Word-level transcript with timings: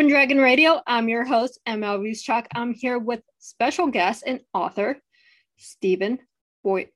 Dove 0.00 0.04
and 0.04 0.10
Dragon 0.10 0.38
Radio. 0.38 0.80
I'm 0.86 1.10
your 1.10 1.26
host, 1.26 1.60
ML 1.68 2.00
Ruscsak. 2.00 2.46
I'm 2.54 2.72
here 2.72 2.98
with 2.98 3.20
special 3.38 3.88
guest 3.88 4.24
and 4.26 4.40
author, 4.54 4.96
Stephen 5.58 6.20
Boy- 6.64 6.88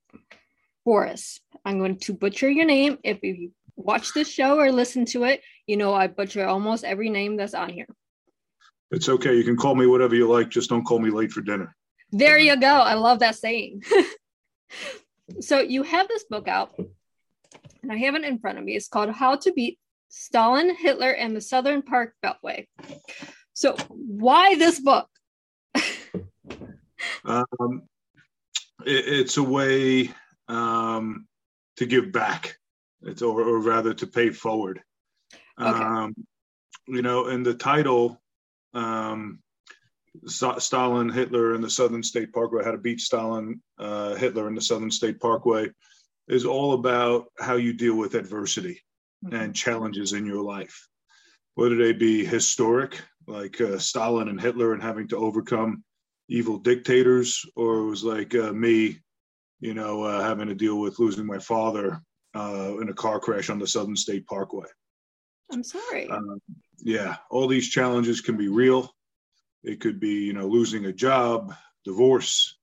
Boris. 0.86 1.38
I'm 1.66 1.78
going 1.78 1.98
to 1.98 2.14
butcher 2.14 2.48
your 2.48 2.64
name. 2.64 2.96
If 3.04 3.18
you 3.22 3.52
watch 3.76 4.14
this 4.14 4.26
show 4.26 4.58
or 4.58 4.72
listen 4.72 5.04
to 5.06 5.24
it, 5.24 5.42
you 5.66 5.76
know 5.76 5.92
I 5.92 6.06
butcher 6.06 6.46
almost 6.46 6.82
every 6.82 7.10
name 7.10 7.36
that's 7.36 7.52
on 7.52 7.68
here. 7.68 7.88
It's 8.90 9.10
okay. 9.10 9.36
You 9.36 9.44
can 9.44 9.58
call 9.58 9.74
me 9.74 9.84
whatever 9.84 10.14
you 10.14 10.26
like. 10.26 10.48
Just 10.48 10.70
don't 10.70 10.84
call 10.84 10.98
me 10.98 11.10
late 11.10 11.30
for 11.30 11.42
dinner. 11.42 11.76
There 12.10 12.38
you 12.38 12.56
go. 12.56 12.72
I 12.72 12.94
love 12.94 13.18
that 13.18 13.36
saying. 13.36 13.82
so 15.40 15.60
you 15.60 15.82
have 15.82 16.08
this 16.08 16.24
book 16.24 16.48
out, 16.48 16.72
and 17.82 17.92
I 17.92 17.96
have 17.96 18.14
it 18.14 18.24
in 18.24 18.38
front 18.38 18.56
of 18.56 18.64
me. 18.64 18.76
It's 18.76 18.88
called 18.88 19.10
How 19.10 19.36
to 19.36 19.52
Beat 19.52 19.78
Stalin, 20.16 20.74
Hitler, 20.76 21.10
and 21.10 21.34
the 21.34 21.40
Southern 21.40 21.82
Park 21.82 22.14
Beltway. 22.24 22.66
So 23.52 23.74
why 23.88 24.54
this 24.54 24.80
book? 24.80 25.08
Um, 27.26 27.82
it, 28.86 29.04
it's 29.06 29.36
a 29.36 29.42
way 29.42 30.10
um, 30.48 31.26
to 31.76 31.86
give 31.86 32.12
back. 32.12 32.56
It's 33.02 33.20
or, 33.20 33.42
or 33.42 33.60
rather 33.60 33.92
to 33.94 34.06
pay 34.06 34.30
forward. 34.30 34.80
Okay. 35.60 35.70
Um, 35.70 36.14
you 36.86 37.02
know, 37.02 37.28
in 37.28 37.42
the 37.42 37.54
title, 37.54 38.22
um, 38.72 39.40
Stalin, 40.26 41.10
Hitler, 41.10 41.54
and 41.54 41.64
the 41.64 41.70
Southern 41.70 42.02
State 42.02 42.32
Parkway, 42.32 42.64
how 42.64 42.70
to 42.70 42.78
beat 42.78 43.00
Stalin, 43.00 43.60
uh, 43.78 44.14
Hitler, 44.14 44.48
and 44.48 44.56
the 44.56 44.62
Southern 44.62 44.90
State 44.90 45.20
Parkway, 45.20 45.70
is 46.28 46.46
all 46.46 46.72
about 46.74 47.26
how 47.38 47.56
you 47.56 47.72
deal 47.74 47.96
with 47.96 48.14
adversity 48.14 48.80
and 49.32 49.54
challenges 49.54 50.12
in 50.12 50.26
your 50.26 50.42
life, 50.42 50.88
whether 51.54 51.76
they 51.76 51.92
be 51.92 52.24
historic, 52.24 53.00
like 53.26 53.60
uh, 53.60 53.78
Stalin 53.78 54.28
and 54.28 54.40
Hitler, 54.40 54.72
and 54.72 54.82
having 54.82 55.08
to 55.08 55.16
overcome 55.16 55.82
evil 56.28 56.58
dictators, 56.58 57.44
or 57.56 57.78
it 57.78 57.86
was 57.86 58.04
like 58.04 58.34
uh, 58.34 58.52
me, 58.52 58.98
you 59.60 59.74
know, 59.74 60.02
uh, 60.02 60.22
having 60.22 60.48
to 60.48 60.54
deal 60.54 60.78
with 60.78 60.98
losing 60.98 61.26
my 61.26 61.38
father 61.38 62.00
uh, 62.34 62.74
in 62.80 62.88
a 62.88 62.94
car 62.94 63.20
crash 63.20 63.50
on 63.50 63.58
the 63.58 63.66
Southern 63.66 63.96
State 63.96 64.26
Parkway. 64.26 64.68
I'm 65.52 65.62
sorry. 65.62 66.08
Um, 66.08 66.40
yeah, 66.78 67.16
all 67.30 67.46
these 67.46 67.68
challenges 67.68 68.20
can 68.20 68.36
be 68.36 68.48
real. 68.48 68.90
It 69.62 69.80
could 69.80 70.00
be, 70.00 70.24
you 70.24 70.32
know, 70.32 70.46
losing 70.46 70.86
a 70.86 70.92
job, 70.92 71.54
divorce, 71.84 72.58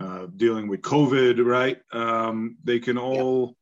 uh, 0.00 0.26
dealing 0.36 0.68
with 0.68 0.82
COVID, 0.82 1.44
right? 1.44 1.78
Um, 1.92 2.56
they 2.64 2.80
can 2.80 2.98
all 2.98 3.56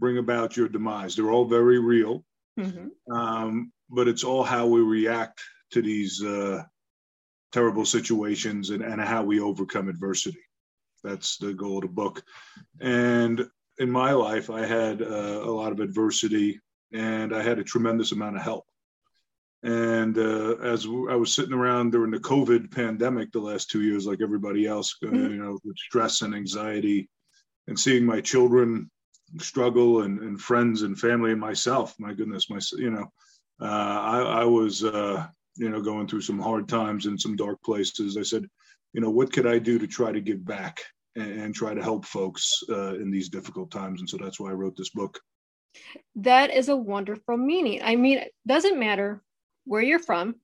bring 0.00 0.18
about 0.18 0.56
your 0.56 0.68
demise. 0.68 1.14
They're 1.14 1.30
all 1.30 1.44
very 1.44 1.78
real, 1.78 2.24
Mhm. 2.58 2.90
um, 3.12 3.72
but 3.90 4.08
it's 4.08 4.24
all 4.24 4.42
how 4.42 4.66
we 4.66 4.80
react 4.80 5.40
to 5.72 5.82
these 5.82 6.22
uh, 6.24 6.64
terrible 7.52 7.84
situations 7.84 8.70
and, 8.70 8.82
and 8.82 9.00
how 9.00 9.22
we 9.22 9.40
overcome 9.40 9.88
adversity. 9.88 10.40
That's 11.04 11.36
the 11.36 11.52
goal 11.54 11.76
of 11.78 11.82
the 11.82 11.88
book. 11.88 12.22
And 12.80 13.46
in 13.78 13.90
my 13.90 14.12
life, 14.12 14.50
I 14.50 14.66
had 14.66 15.02
uh, 15.02 15.40
a 15.44 15.52
lot 15.60 15.72
of 15.72 15.80
adversity 15.80 16.60
and 16.92 17.34
I 17.34 17.42
had 17.42 17.58
a 17.58 17.64
tremendous 17.64 18.12
amount 18.12 18.36
of 18.36 18.42
help. 18.42 18.66
And 19.62 20.16
uh, 20.18 20.56
as 20.62 20.86
I 20.86 21.16
was 21.16 21.34
sitting 21.34 21.52
around 21.52 21.92
during 21.92 22.10
the 22.10 22.18
COVID 22.18 22.70
pandemic 22.70 23.30
the 23.30 23.40
last 23.40 23.70
two 23.70 23.82
years, 23.82 24.06
like 24.06 24.20
everybody 24.22 24.66
else, 24.66 24.96
uh, 25.04 25.08
Mhm. 25.08 25.30
you 25.30 25.36
know, 25.36 25.58
with 25.64 25.76
stress 25.76 26.22
and 26.22 26.34
anxiety, 26.34 27.08
and 27.66 27.78
seeing 27.78 28.04
my 28.04 28.20
children 28.20 28.90
struggle 29.38 30.02
and, 30.02 30.20
and 30.20 30.40
friends 30.40 30.82
and 30.82 30.98
family 30.98 31.32
and 31.32 31.40
myself, 31.40 31.94
my 31.98 32.12
goodness, 32.12 32.50
my, 32.50 32.58
you 32.76 32.90
know, 32.90 33.12
uh, 33.62 33.66
I, 33.66 34.20
I 34.40 34.44
was, 34.44 34.84
uh, 34.84 35.26
you 35.56 35.68
know, 35.68 35.80
going 35.80 36.08
through 36.08 36.22
some 36.22 36.38
hard 36.38 36.68
times 36.68 37.06
and 37.06 37.20
some 37.20 37.36
dark 37.36 37.62
places. 37.62 38.16
I 38.16 38.22
said, 38.22 38.46
you 38.92 39.00
know, 39.00 39.10
what 39.10 39.32
could 39.32 39.46
I 39.46 39.58
do 39.58 39.78
to 39.78 39.86
try 39.86 40.12
to 40.12 40.20
give 40.20 40.44
back 40.44 40.80
and, 41.16 41.32
and 41.32 41.54
try 41.54 41.74
to 41.74 41.82
help 41.82 42.04
folks 42.04 42.50
uh, 42.68 42.94
in 42.94 43.10
these 43.10 43.28
difficult 43.28 43.70
times? 43.70 44.00
And 44.00 44.08
so 44.08 44.16
that's 44.16 44.40
why 44.40 44.50
I 44.50 44.54
wrote 44.54 44.76
this 44.76 44.90
book. 44.90 45.20
That 46.16 46.50
is 46.50 46.68
a 46.68 46.76
wonderful 46.76 47.36
meaning. 47.36 47.80
I 47.82 47.96
mean, 47.96 48.18
it 48.18 48.32
doesn't 48.46 48.78
matter 48.78 49.22
where 49.64 49.82
you're 49.82 49.98
from, 50.00 50.36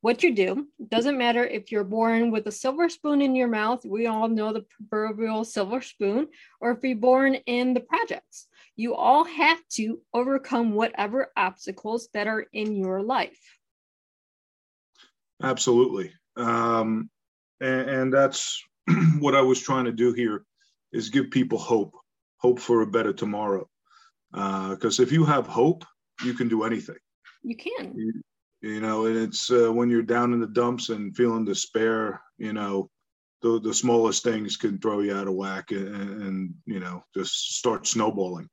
what 0.00 0.22
you 0.22 0.34
do. 0.34 0.66
Doesn't 0.88 1.18
matter 1.18 1.44
if 1.44 1.72
you're 1.72 1.84
born 1.84 2.30
with 2.30 2.46
a 2.46 2.52
silver 2.52 2.88
spoon 2.88 3.22
in 3.22 3.34
your 3.34 3.48
mouth. 3.48 3.84
We 3.84 4.06
all 4.06 4.28
know 4.28 4.52
the 4.52 4.64
proverbial 4.88 5.44
silver 5.44 5.80
spoon, 5.80 6.28
or 6.60 6.72
if 6.72 6.78
you're 6.82 6.96
born 6.96 7.34
in 7.46 7.74
the 7.74 7.80
projects. 7.80 8.46
You 8.76 8.94
all 8.94 9.24
have 9.24 9.58
to 9.72 10.00
overcome 10.12 10.72
whatever 10.72 11.32
obstacles 11.36 12.08
that 12.12 12.26
are 12.26 12.46
in 12.52 12.76
your 12.76 13.02
life. 13.02 13.40
Absolutely. 15.42 16.12
Um, 16.36 17.10
and, 17.60 17.90
and 17.90 18.12
that's 18.12 18.62
what 19.18 19.34
I 19.34 19.40
was 19.40 19.60
trying 19.60 19.86
to 19.86 19.92
do 19.92 20.12
here 20.12 20.44
is 20.92 21.08
give 21.08 21.30
people 21.30 21.58
hope, 21.58 21.94
hope 22.36 22.60
for 22.60 22.82
a 22.82 22.86
better 22.86 23.12
tomorrow. 23.12 23.68
Because 24.32 25.00
if 25.00 25.10
you 25.10 25.24
have 25.24 25.46
hope, 25.46 25.84
you 26.24 26.34
can 26.34 26.48
do 26.48 26.64
anything. 26.64 26.96
You 27.42 27.56
can. 27.56 27.94
You, 27.96 28.22
you 28.66 28.80
know, 28.80 29.06
and 29.06 29.16
it's 29.16 29.50
uh, 29.50 29.72
when 29.72 29.88
you're 29.88 30.02
down 30.02 30.32
in 30.32 30.40
the 30.40 30.46
dumps 30.46 30.88
and 30.88 31.16
feeling 31.16 31.44
despair, 31.44 32.20
you 32.38 32.52
know, 32.52 32.90
the, 33.42 33.60
the 33.60 33.72
smallest 33.74 34.24
things 34.24 34.56
can 34.56 34.78
throw 34.78 35.00
you 35.00 35.14
out 35.14 35.28
of 35.28 35.34
whack 35.34 35.70
and, 35.70 36.22
and 36.22 36.54
you 36.64 36.80
know, 36.80 37.02
just 37.14 37.56
start 37.58 37.86
snowballing. 37.86 38.48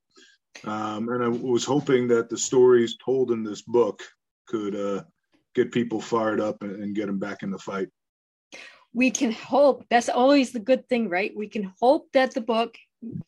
Um, 0.66 1.10
and 1.10 1.24
I 1.24 1.28
was 1.28 1.66
hoping 1.66 2.08
that 2.10 2.30
the 2.30 2.38
stories 2.38 2.96
told 3.04 3.32
in 3.32 3.44
this 3.44 3.64
book 3.64 4.04
could 4.48 4.76
uh, 4.76 5.04
get 5.56 5.72
people 5.72 6.00
fired 6.00 6.40
up 6.40 6.62
and, 6.62 6.84
and 6.84 6.96
get 6.96 7.08
them 7.08 7.18
back 7.18 7.42
in 7.42 7.50
the 7.50 7.58
fight. 7.58 7.88
we 8.94 9.10
can 9.10 9.32
hope 9.32 9.84
that's 9.90 10.10
always 10.10 10.52
the 10.52 10.60
good 10.60 10.88
thing 10.88 11.10
right 11.10 11.36
we 11.36 11.48
can 11.48 11.74
hope 11.80 12.08
that 12.14 12.34
the 12.34 12.42
book 12.42 12.78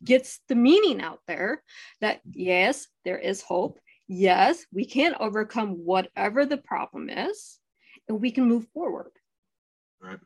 gets 0.04 0.40
the 0.48 0.56
meaning 0.56 1.02
out 1.02 1.20
there 1.28 1.62
that 2.02 2.22
yes 2.32 2.88
there 3.04 3.18
is 3.18 3.42
hope 3.42 3.80
yes 4.08 4.66
we 4.72 4.86
can 4.86 5.16
overcome 5.20 5.86
whatever 5.86 6.46
the 6.46 6.58
problem 6.58 7.10
is 7.10 7.60
and 8.08 8.22
we 8.22 8.32
can 8.32 8.46
move 8.46 8.68
forward 8.74 9.12
Right. 10.02 10.20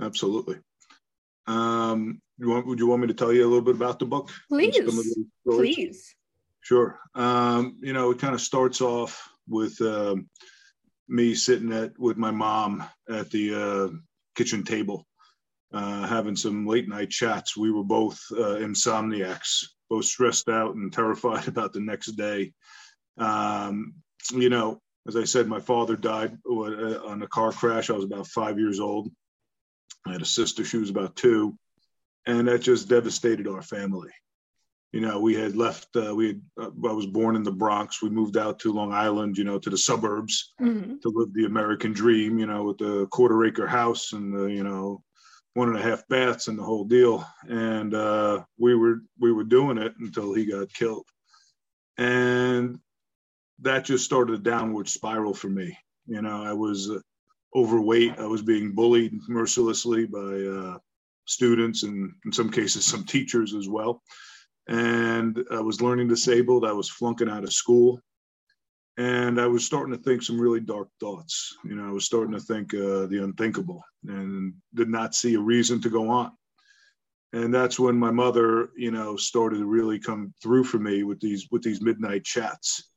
Absolutely. 0.00 0.56
Um, 1.46 2.20
you 2.38 2.48
want, 2.48 2.66
would 2.66 2.78
you 2.78 2.86
want 2.86 3.02
me 3.02 3.08
to 3.08 3.14
tell 3.14 3.32
you 3.32 3.42
a 3.42 3.48
little 3.48 3.64
bit 3.64 3.76
about 3.76 3.98
the 3.98 4.06
book? 4.06 4.30
please 4.48 4.76
please 5.48 6.14
Sure. 6.62 6.98
Um, 7.14 7.78
you 7.80 7.92
know, 7.92 8.10
it 8.10 8.18
kind 8.18 8.34
of 8.34 8.40
starts 8.40 8.80
off 8.80 9.28
with 9.48 9.80
um, 9.80 10.28
me 11.08 11.34
sitting 11.34 11.72
at 11.72 11.98
with 11.98 12.16
my 12.16 12.30
mom 12.30 12.84
at 13.08 13.30
the 13.30 13.54
uh, 13.54 13.96
kitchen 14.36 14.62
table, 14.62 15.06
uh, 15.72 16.06
having 16.06 16.36
some 16.36 16.66
late 16.66 16.88
night 16.88 17.10
chats. 17.10 17.56
We 17.56 17.72
were 17.72 17.82
both 17.82 18.20
uh, 18.32 18.58
insomniacs, 18.60 19.64
both 19.88 20.04
stressed 20.04 20.48
out 20.48 20.74
and 20.74 20.92
terrified 20.92 21.48
about 21.48 21.72
the 21.72 21.80
next 21.80 22.12
day. 22.12 22.52
Um, 23.20 23.94
you 24.32 24.48
know, 24.48 24.80
as 25.06 25.16
I 25.16 25.24
said, 25.24 25.46
my 25.46 25.60
father 25.60 25.96
died 25.96 26.36
uh, 26.48 27.06
on 27.06 27.22
a 27.22 27.28
car 27.28 27.52
crash. 27.52 27.90
I 27.90 27.94
was 27.94 28.04
about 28.04 28.26
five 28.26 28.58
years 28.58 28.80
old. 28.80 29.10
I 30.06 30.12
had 30.12 30.22
a 30.22 30.26
sister; 30.26 30.64
she 30.64 30.78
was 30.78 30.90
about 30.90 31.16
two, 31.16 31.56
and 32.26 32.48
that 32.48 32.62
just 32.62 32.88
devastated 32.88 33.46
our 33.46 33.62
family 33.62 34.10
you 34.92 35.00
know, 35.00 35.20
we 35.20 35.34
had 35.34 35.56
left, 35.56 35.94
uh, 35.96 36.14
we 36.14 36.28
had, 36.28 36.42
uh, 36.60 36.70
I 36.88 36.92
was 36.92 37.06
born 37.06 37.36
in 37.36 37.44
the 37.44 37.52
Bronx. 37.52 38.02
We 38.02 38.10
moved 38.10 38.36
out 38.36 38.58
to 38.60 38.72
Long 38.72 38.92
Island, 38.92 39.38
you 39.38 39.44
know, 39.44 39.58
to 39.58 39.70
the 39.70 39.78
suburbs 39.78 40.52
Mhm. 40.60 41.00
to 41.00 41.08
live 41.08 41.32
the 41.32 41.44
American 41.44 41.92
dream, 41.92 42.38
you 42.38 42.46
know, 42.46 42.64
with 42.64 42.78
the 42.78 43.06
quarter 43.06 43.44
acre 43.44 43.68
house 43.68 44.12
and 44.12 44.34
the, 44.34 44.46
you 44.46 44.64
know, 44.64 45.02
one 45.54 45.68
and 45.68 45.78
a 45.78 45.82
half 45.82 46.06
baths 46.08 46.48
and 46.48 46.58
the 46.58 46.64
whole 46.64 46.84
deal. 46.84 47.24
And 47.48 47.94
uh, 47.94 48.44
we 48.58 48.74
were, 48.74 49.02
we 49.18 49.32
were 49.32 49.44
doing 49.44 49.78
it 49.78 49.94
until 49.98 50.34
he 50.34 50.44
got 50.44 50.72
killed. 50.72 51.06
And 51.96 52.80
that 53.62 53.84
just 53.84 54.04
started 54.04 54.34
a 54.34 54.42
downward 54.42 54.88
spiral 54.88 55.34
for 55.34 55.48
me. 55.48 55.76
You 56.06 56.22
know, 56.22 56.42
I 56.42 56.52
was 56.52 56.90
uh, 56.90 57.00
overweight. 57.54 58.18
I 58.18 58.26
was 58.26 58.42
being 58.42 58.72
bullied 58.72 59.12
mercilessly 59.28 60.06
by 60.06 60.18
uh, 60.18 60.78
students 61.26 61.82
and 61.82 62.12
in 62.24 62.32
some 62.32 62.50
cases 62.50 62.84
some 62.84 63.04
teachers 63.04 63.54
as 63.54 63.68
well. 63.68 64.02
And 64.68 65.44
I 65.50 65.60
was 65.60 65.80
learning 65.80 66.08
disabled. 66.08 66.64
I 66.64 66.72
was 66.72 66.88
flunking 66.88 67.28
out 67.28 67.44
of 67.44 67.52
school. 67.52 68.00
And 68.96 69.40
I 69.40 69.46
was 69.46 69.64
starting 69.64 69.96
to 69.96 70.02
think 70.02 70.22
some 70.22 70.40
really 70.40 70.60
dark 70.60 70.88
thoughts. 71.00 71.56
You 71.64 71.74
know, 71.74 71.88
I 71.88 71.92
was 71.92 72.04
starting 72.04 72.34
to 72.34 72.40
think 72.40 72.74
uh, 72.74 73.06
the 73.06 73.22
unthinkable 73.22 73.82
and 74.06 74.52
did 74.74 74.88
not 74.88 75.14
see 75.14 75.34
a 75.34 75.40
reason 75.40 75.80
to 75.82 75.90
go 75.90 76.10
on. 76.10 76.32
And 77.32 77.54
that's 77.54 77.78
when 77.78 77.96
my 77.96 78.10
mother, 78.10 78.70
you 78.76 78.90
know, 78.90 79.16
started 79.16 79.58
to 79.58 79.64
really 79.64 79.98
come 79.98 80.34
through 80.42 80.64
for 80.64 80.78
me 80.78 81.04
with 81.04 81.20
these 81.20 81.46
with 81.50 81.62
these 81.62 81.80
midnight 81.80 82.24
chats 82.24 82.89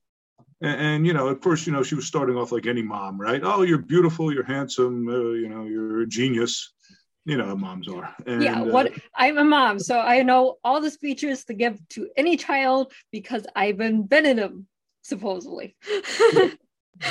and, 0.63 0.81
and, 0.81 1.07
you 1.07 1.13
know, 1.13 1.29
at 1.29 1.43
first, 1.43 1.67
you 1.67 1.73
know, 1.73 1.83
she 1.83 1.95
was 1.95 2.07
starting 2.07 2.37
off 2.37 2.51
like 2.51 2.65
any 2.65 2.81
mom, 2.81 3.19
right? 3.19 3.41
Oh, 3.43 3.63
you're 3.63 3.77
beautiful, 3.77 4.33
you're 4.33 4.45
handsome, 4.45 5.07
uh, 5.07 5.31
you 5.33 5.49
know, 5.49 5.65
you're 5.65 6.01
a 6.01 6.07
genius. 6.07 6.73
You 7.25 7.37
know 7.37 7.45
how 7.45 7.55
moms 7.55 7.87
are. 7.87 8.13
And, 8.25 8.43
yeah, 8.43 8.61
what 8.61 8.87
uh, 8.87 8.99
I'm 9.15 9.37
a 9.37 9.45
mom, 9.45 9.79
so 9.79 9.97
I 9.97 10.23
know 10.23 10.57
all 10.63 10.81
the 10.81 10.91
speeches 10.91 11.45
to 11.45 11.53
give 11.53 11.79
to 11.89 12.09
any 12.17 12.35
child 12.35 12.91
because 13.13 13.45
I've 13.55 13.79
invented 13.79 14.37
them, 14.37 14.67
supposedly. 15.03 15.75
you 16.33 16.49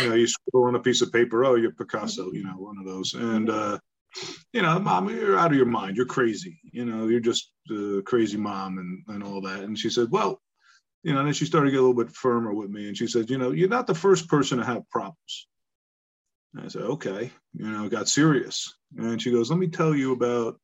know, 0.03 0.15
you 0.15 0.27
scroll 0.27 0.67
on 0.67 0.75
a 0.75 0.81
piece 0.81 1.01
of 1.01 1.13
paper, 1.13 1.47
oh, 1.47 1.55
you're 1.55 1.73
Picasso, 1.73 2.31
you 2.33 2.45
know, 2.45 2.59
one 2.59 2.77
of 2.79 2.85
those. 2.85 3.15
And 3.15 3.49
uh, 3.49 3.79
you 4.53 4.63
know, 4.63 4.79
mom, 4.79 5.09
you're 5.09 5.39
out 5.39 5.51
of 5.51 5.57
your 5.57 5.67
mind. 5.67 5.97
You're 5.97 6.07
crazy. 6.07 6.61
You 6.73 6.85
know, 6.85 7.09
you're 7.09 7.21
just 7.21 7.51
a 7.71 8.03
crazy 8.05 8.37
mom 8.37 8.79
and, 8.79 9.03
and 9.09 9.23
all 9.23 9.41
that. 9.43 9.61
And 9.61 9.79
she 9.79 9.89
said, 9.89 10.09
well, 10.11 10.41
you 11.03 11.13
know, 11.13 11.21
and 11.21 11.29
then 11.29 11.35
she 11.35 11.47
started 11.47 11.67
to 11.67 11.71
get 11.73 11.81
a 11.81 11.87
little 11.87 12.05
bit 12.05 12.15
firmer 12.15 12.55
with 12.55 12.71
me. 12.71 12.89
And 12.89 12.97
she 12.97 13.07
said, 13.07 13.31
you 13.31 13.39
know, 13.39 13.51
you're 13.51 13.69
not 13.69 13.87
the 13.87 13.95
first 13.95 14.29
person 14.29 14.59
to 14.59 14.65
have 14.65 14.89
problems. 14.91 15.49
And 16.55 16.65
I 16.65 16.69
said, 16.69 16.83
okay, 16.83 17.33
you 17.55 17.69
know, 17.69 17.89
got 17.89 18.09
serious. 18.09 18.73
And 18.97 19.21
she 19.21 19.31
goes, 19.31 19.51
let 19.51 19.59
me 19.59 19.69
tell 19.69 19.95
you 19.95 20.13
about 20.13 20.61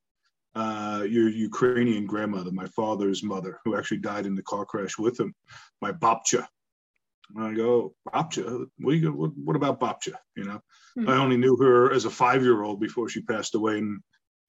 uh, 0.55 1.03
your 1.07 1.29
Ukrainian 1.29 2.05
grandmother, 2.05 2.51
my 2.51 2.67
father's 2.67 3.23
mother, 3.23 3.59
who 3.63 3.77
actually 3.77 3.97
died 3.97 4.25
in 4.25 4.35
the 4.35 4.43
car 4.43 4.65
crash 4.65 4.97
with 4.97 5.19
him, 5.19 5.33
my 5.81 5.91
babcha. 5.91 6.45
And 7.35 7.45
I 7.45 7.53
go, 7.53 7.93
babcha? 8.07 8.65
What, 8.79 8.91
you, 8.95 9.13
what, 9.13 9.31
what 9.35 9.55
about 9.55 9.79
babcha? 9.79 10.13
You 10.35 10.45
know, 10.45 10.59
mm-hmm. 10.97 11.09
I 11.09 11.17
only 11.17 11.37
knew 11.37 11.55
her 11.57 11.91
as 11.91 12.05
a 12.05 12.09
five-year-old 12.09 12.79
before 12.79 13.09
she 13.09 13.21
passed 13.21 13.55
away. 13.55 13.77
And 13.77 13.99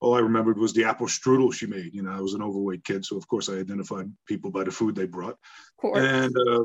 all 0.00 0.14
I 0.14 0.20
remembered 0.20 0.58
was 0.58 0.73
the 0.73 0.85
apple 0.85 1.06
strudel 1.06 1.52
she 1.52 1.67
made. 1.67 1.94
You 1.94 2.02
know, 2.02 2.11
I 2.11 2.20
was 2.20 2.35
an 2.35 2.43
overweight 2.43 2.85
kid, 2.85 3.05
so 3.05 3.17
of 3.17 3.29
course 3.29 3.49
I 3.49 3.55
identified 3.55 4.11
people 4.26 4.50
by 4.50 4.64
the 4.64 4.70
food 4.70 4.94
they 4.94 5.06
brought. 5.06 5.37
And 5.82 6.35
uh, 6.49 6.64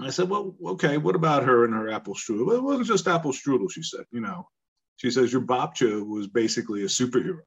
I 0.00 0.10
said, 0.10 0.28
"Well, 0.30 0.56
okay, 0.66 0.96
what 0.96 1.16
about 1.16 1.44
her 1.44 1.64
and 1.64 1.74
her 1.74 1.90
apple 1.90 2.14
strudel?" 2.14 2.46
Well, 2.46 2.56
it 2.56 2.62
wasn't 2.62 2.86
just 2.86 3.08
apple 3.08 3.32
strudel, 3.32 3.70
she 3.70 3.82
said. 3.82 4.04
You 4.10 4.20
know, 4.20 4.48
she 4.96 5.10
says 5.10 5.32
your 5.32 5.42
babcha 5.42 6.06
was 6.06 6.28
basically 6.28 6.82
a 6.82 6.86
superhero. 6.86 7.40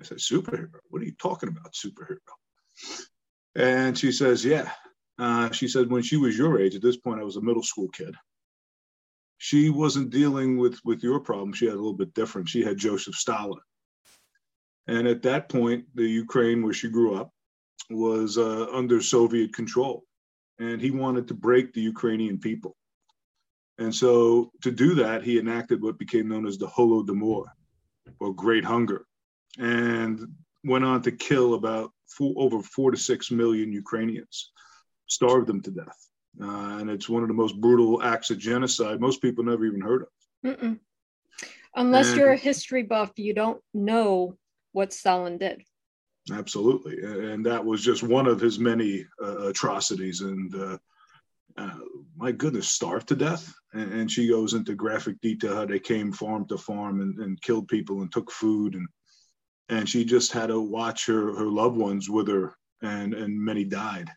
I 0.00 0.04
said, 0.04 0.18
"Superhero? 0.18 0.70
What 0.88 1.02
are 1.02 1.06
you 1.06 1.14
talking 1.20 1.48
about, 1.48 1.74
superhero?" 1.74 2.18
And 3.56 3.98
she 3.98 4.12
says, 4.12 4.44
"Yeah." 4.44 4.70
Uh, 5.18 5.50
she 5.50 5.68
said 5.68 5.90
when 5.90 6.02
she 6.02 6.16
was 6.16 6.38
your 6.38 6.58
age, 6.58 6.74
at 6.74 6.80
this 6.80 6.96
point 6.96 7.20
I 7.20 7.24
was 7.24 7.36
a 7.36 7.42
middle 7.42 7.62
school 7.62 7.88
kid. 7.88 8.14
She 9.36 9.68
wasn't 9.68 10.10
dealing 10.10 10.58
with 10.58 10.78
with 10.84 11.02
your 11.02 11.18
problem. 11.18 11.52
She 11.52 11.66
had 11.66 11.74
a 11.74 11.76
little 11.76 11.92
bit 11.92 12.14
different. 12.14 12.48
She 12.48 12.62
had 12.62 12.78
Joseph 12.78 13.16
Stalin 13.16 13.58
and 14.90 15.06
at 15.06 15.22
that 15.22 15.48
point, 15.48 15.84
the 15.94 16.06
Ukraine 16.24 16.64
where 16.64 16.72
she 16.72 16.88
grew 16.88 17.14
up 17.14 17.30
was 17.90 18.36
uh, 18.36 18.66
under 18.72 19.00
Soviet 19.00 19.54
control. 19.54 20.04
And 20.58 20.80
he 20.80 20.90
wanted 20.90 21.28
to 21.28 21.34
break 21.34 21.72
the 21.72 21.80
Ukrainian 21.80 22.38
people. 22.38 22.76
And 23.78 23.94
so 23.94 24.50
to 24.62 24.72
do 24.72 24.96
that, 24.96 25.22
he 25.22 25.38
enacted 25.38 25.80
what 25.80 25.96
became 25.96 26.28
known 26.28 26.44
as 26.44 26.58
the 26.58 26.66
Holodomor, 26.66 27.44
or 28.18 28.34
Great 28.34 28.64
Hunger, 28.64 29.06
and 29.58 30.26
went 30.64 30.84
on 30.84 31.02
to 31.02 31.12
kill 31.12 31.54
about 31.54 31.92
four, 32.08 32.34
over 32.36 32.60
four 32.60 32.90
to 32.90 32.96
six 32.96 33.30
million 33.30 33.72
Ukrainians, 33.72 34.50
starved 35.06 35.46
them 35.46 35.62
to 35.62 35.70
death. 35.70 36.00
Uh, 36.42 36.78
and 36.80 36.90
it's 36.90 37.08
one 37.08 37.22
of 37.22 37.28
the 37.28 37.34
most 37.42 37.60
brutal 37.60 38.02
acts 38.02 38.30
of 38.30 38.38
genocide 38.38 39.00
most 39.00 39.22
people 39.22 39.44
never 39.44 39.64
even 39.64 39.80
heard 39.80 40.02
of. 40.02 40.08
Mm-mm. 40.44 40.80
Unless 41.76 42.08
and, 42.08 42.16
you're 42.18 42.32
a 42.32 42.36
history 42.36 42.82
buff, 42.82 43.12
you 43.16 43.34
don't 43.34 43.62
know 43.72 44.36
what 44.72 44.92
Stalin 44.92 45.38
did. 45.38 45.62
Absolutely, 46.32 46.98
and 47.02 47.44
that 47.46 47.64
was 47.64 47.82
just 47.82 48.02
one 48.02 48.26
of 48.26 48.40
his 48.40 48.58
many 48.58 49.06
uh, 49.22 49.48
atrocities. 49.48 50.20
And 50.20 50.54
uh, 50.54 50.78
uh, 51.56 51.78
my 52.16 52.30
goodness, 52.30 52.70
starved 52.70 53.08
to 53.08 53.16
death. 53.16 53.52
And, 53.72 53.92
and, 53.92 54.10
she 54.10 54.28
goes 54.28 54.54
into 54.54 54.74
graphic 54.74 55.20
detail 55.20 55.54
how 55.54 55.64
they 55.64 55.78
came 55.78 56.12
farm 56.12 56.46
to 56.48 56.58
farm 56.58 57.00
and, 57.00 57.18
and 57.20 57.40
killed 57.40 57.68
people 57.68 58.02
and 58.02 58.12
took 58.12 58.30
food, 58.30 58.74
and 58.74 58.86
and 59.68 59.88
she 59.88 60.04
just 60.04 60.32
had 60.32 60.48
to 60.48 60.60
watch 60.60 61.06
her 61.06 61.34
her 61.36 61.46
loved 61.46 61.76
ones 61.76 62.10
with 62.10 62.28
her, 62.28 62.54
and 62.82 63.14
and 63.14 63.40
many 63.40 63.64
died. 63.64 64.10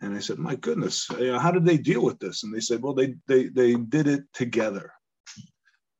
And 0.00 0.14
I 0.14 0.20
said, 0.20 0.38
my 0.38 0.56
goodness, 0.56 1.06
how 1.08 1.50
did 1.50 1.64
they 1.64 1.78
deal 1.78 2.02
with 2.02 2.18
this? 2.18 2.42
And 2.42 2.54
they 2.54 2.60
said, 2.60 2.82
well, 2.82 2.94
they 2.94 3.14
they 3.26 3.48
they 3.48 3.74
did 3.74 4.06
it 4.06 4.24
together. 4.34 4.92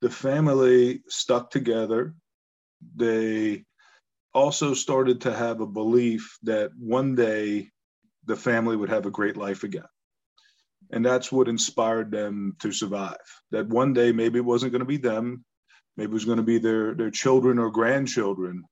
The 0.03 0.11
family 0.11 1.03
stuck 1.09 1.51
together 1.51 2.15
they 2.95 3.65
also 4.35 4.75
started 4.75 5.23
to 5.23 5.33
have 5.33 5.61
a 5.61 5.67
belief 5.67 6.39
that 6.43 6.71
one 6.79 7.15
day 7.15 7.71
the 8.27 8.37
family 8.37 8.77
would 8.77 8.91
have 8.91 9.07
a 9.07 9.11
great 9.11 9.37
life 9.37 9.65
again. 9.65 9.87
And 10.91 11.05
that's 11.05 11.33
what 11.33 11.49
inspired 11.49 12.11
them 12.11 12.57
to 12.61 12.71
survive. 12.71 13.17
That 13.51 13.69
one 13.69 13.93
day 13.93 14.13
maybe 14.13 14.39
it 14.39 14.45
wasn't 14.45 14.73
going 14.73 14.81
to 14.81 14.87
be 14.87 14.99
them, 14.99 15.45
maybe 15.97 16.11
it 16.11 16.15
was 16.15 16.25
going 16.25 16.37
to 16.37 16.45
be 16.45 16.59
their, 16.59 16.95
their 16.95 17.11
children 17.11 17.59
or 17.59 17.71
grandchildren. 17.71 18.63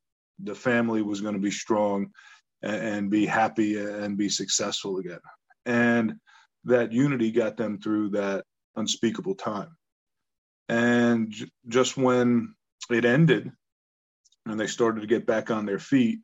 The 0.43 0.55
family 0.55 1.03
was 1.03 1.21
going 1.21 1.35
to 1.35 1.41
be 1.41 1.51
strong 1.51 2.11
and, 2.63 2.77
and 2.77 3.11
be 3.11 3.27
happy 3.27 3.79
and 3.79 4.19
be 4.19 4.29
successful 4.29 4.99
again. 4.99 5.21
And 5.67 6.15
that 6.65 6.93
unity 6.93 7.31
got 7.31 7.57
them 7.57 7.81
through 7.81 8.11
that 8.11 8.45
unspeakable 8.77 9.35
time. 9.35 9.77
And 10.69 11.35
just 11.69 11.97
when 11.97 12.55
it 12.91 13.05
ended, 13.05 13.51
and 14.47 14.59
they 14.59 14.67
started 14.67 15.01
to 15.01 15.07
get 15.07 15.27
back 15.27 15.51
on 15.51 15.67
their 15.67 15.79
feet, 15.79 16.21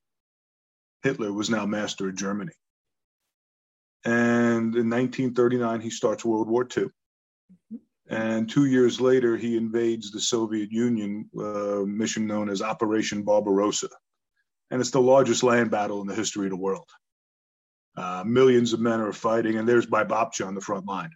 Hitler 1.03 1.33
was 1.33 1.51
now 1.51 1.67
master 1.67 2.09
of 2.09 2.17
Germany. 2.17 2.53
And 4.05 4.75
in 4.77 4.89
1939, 4.89 5.81
he 5.81 5.91
starts 5.91 6.25
World 6.25 6.49
War 6.49 6.67
II. 6.77 6.87
And 8.09 8.51
two 8.51 8.67
years 8.67 9.01
later, 9.01 9.37
he 9.37 9.57
invades 9.57 10.11
the 10.11 10.21
Soviet 10.21 10.73
Union, 10.73 11.31
uh, 11.39 11.85
mission 11.87 12.27
known 12.27 12.51
as 12.51 12.61
Operation 12.61 13.23
Barbarossa. 13.23 13.89
And 14.71 14.81
it's 14.81 14.91
the 14.91 15.01
largest 15.01 15.43
land 15.43 15.71
battle 15.71 16.01
in 16.01 16.07
the 16.07 16.15
history 16.15 16.47
of 16.47 16.51
the 16.51 16.57
world. 16.57 16.89
Uh, 17.97 18.25
millions 18.27 18.73
of 18.73 18.81
men 18.81 19.01
are 19.01 19.13
fighting, 19.13 19.59
and 19.59 19.69
there's 19.69 19.89
my 19.91 20.05
Babcha 20.05 20.47
on 20.47 20.55
the 20.55 20.61
front 20.61 20.87
line. 20.87 21.11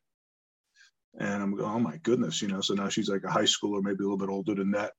And 1.19 1.43
I'm 1.43 1.57
going, 1.57 1.71
oh 1.71 1.79
my 1.79 1.97
goodness, 1.99 2.43
you 2.43 2.49
know. 2.49 2.61
So 2.61 2.75
now 2.75 2.89
she's 2.89 3.09
like 3.09 3.25
a 3.25 3.31
high 3.31 3.45
schooler, 3.45 3.83
maybe 3.83 4.01
a 4.01 4.03
little 4.03 4.19
bit 4.19 4.29
older 4.29 4.55
than 4.55 4.73
that. 4.73 4.93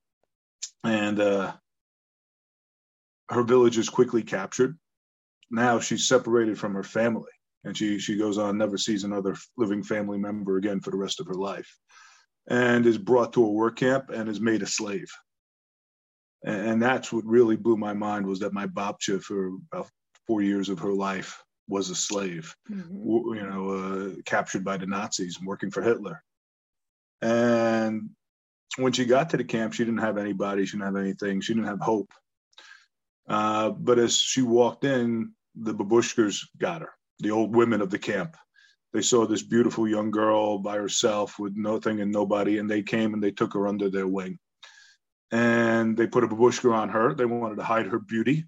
And 0.84 1.20
uh, 1.20 1.54
her 3.30 3.44
village 3.44 3.78
is 3.78 3.90
quickly 3.90 4.24
captured. 4.24 4.78
Now 5.52 5.80
she's 5.80 6.08
separated 6.08 6.58
from 6.58 6.74
her 6.74 6.84
family, 6.84 7.32
and 7.64 7.78
she 7.78 8.00
she 8.00 8.18
goes 8.18 8.38
on 8.38 8.58
never 8.58 8.78
sees 8.78 9.04
another 9.04 9.36
living 9.58 9.84
family 9.84 10.18
member 10.18 10.58
again 10.58 10.80
for 10.82 10.92
the 10.92 10.98
rest 10.98 11.20
of 11.20 11.28
her 11.28 11.36
life, 11.36 11.70
and 12.50 12.86
is 12.86 12.98
brought 12.98 13.34
to 13.34 13.46
a 13.46 13.52
work 13.52 13.78
camp 13.78 14.10
and 14.10 14.30
is 14.30 14.42
made 14.42 14.62
a 14.62 14.68
slave. 14.68 15.10
And, 16.44 16.80
that's 16.80 17.12
what 17.12 17.26
really 17.26 17.56
blew 17.56 17.76
my 17.76 17.94
mind 17.94 18.28
was 18.28 18.40
that 18.40 18.54
my 18.54 18.68
babcha 18.68 19.20
for 19.20 19.48
about 19.72 19.90
four 20.28 20.44
years 20.44 20.70
of 20.70 20.78
her 20.78 20.94
life 20.94 21.42
was 21.68 21.90
a 21.90 21.96
slave, 21.96 22.54
mm-hmm. 22.72 23.36
you 23.36 23.44
know, 23.44 23.70
uh, 23.70 24.22
captured 24.26 24.64
by 24.64 24.78
the 24.78 24.86
Nazis 24.86 25.38
and 25.40 25.48
working 25.48 25.72
for 25.72 25.82
Hitler. 25.82 26.24
And 27.22 28.12
when 28.78 28.92
she 28.92 29.06
got 29.06 29.32
to 29.32 29.38
the 29.38 29.44
camp, 29.44 29.74
she 29.74 29.84
didn't 29.84 30.02
have 30.02 30.18
anybody, 30.18 30.66
she 30.66 30.78
didn't 30.78 30.94
have 30.94 31.04
anything, 31.04 31.42
she 31.42 31.54
didn't 31.54 31.68
have 31.68 31.82
hope. 31.82 32.12
Uh, 33.28 33.70
but 33.72 34.00
as 34.00 34.18
she 34.18 34.42
walked 34.42 34.86
in, 34.86 35.32
the 35.56 35.74
babushkas 35.74 36.46
got 36.58 36.82
her, 36.82 36.92
the 37.20 37.32
old 37.32 37.56
women 37.56 37.82
of 37.82 37.90
the 37.90 38.00
camp. 38.00 38.36
They 38.94 39.02
saw 39.02 39.26
this 39.26 39.44
beautiful 39.44 39.88
young 39.88 40.12
girl 40.12 40.58
by 40.58 40.78
herself 40.78 41.38
with 41.40 41.56
nothing 41.56 42.02
and 42.02 42.12
nobody, 42.12 42.60
and 42.60 42.70
they 42.70 42.82
came 42.82 43.14
and 43.14 43.22
they 43.22 43.32
took 43.32 43.54
her 43.54 43.68
under 43.68 43.90
their 43.90 44.08
wing. 44.08 44.40
And 45.32 45.98
they 45.98 46.08
put 46.08 46.24
a 46.24 46.28
babushka 46.28 46.72
on 46.72 46.90
her. 46.90 47.14
They 47.14 47.26
wanted 47.26 47.58
to 47.58 47.64
hide 47.64 47.88
her 47.88 48.00
beauty, 48.00 48.46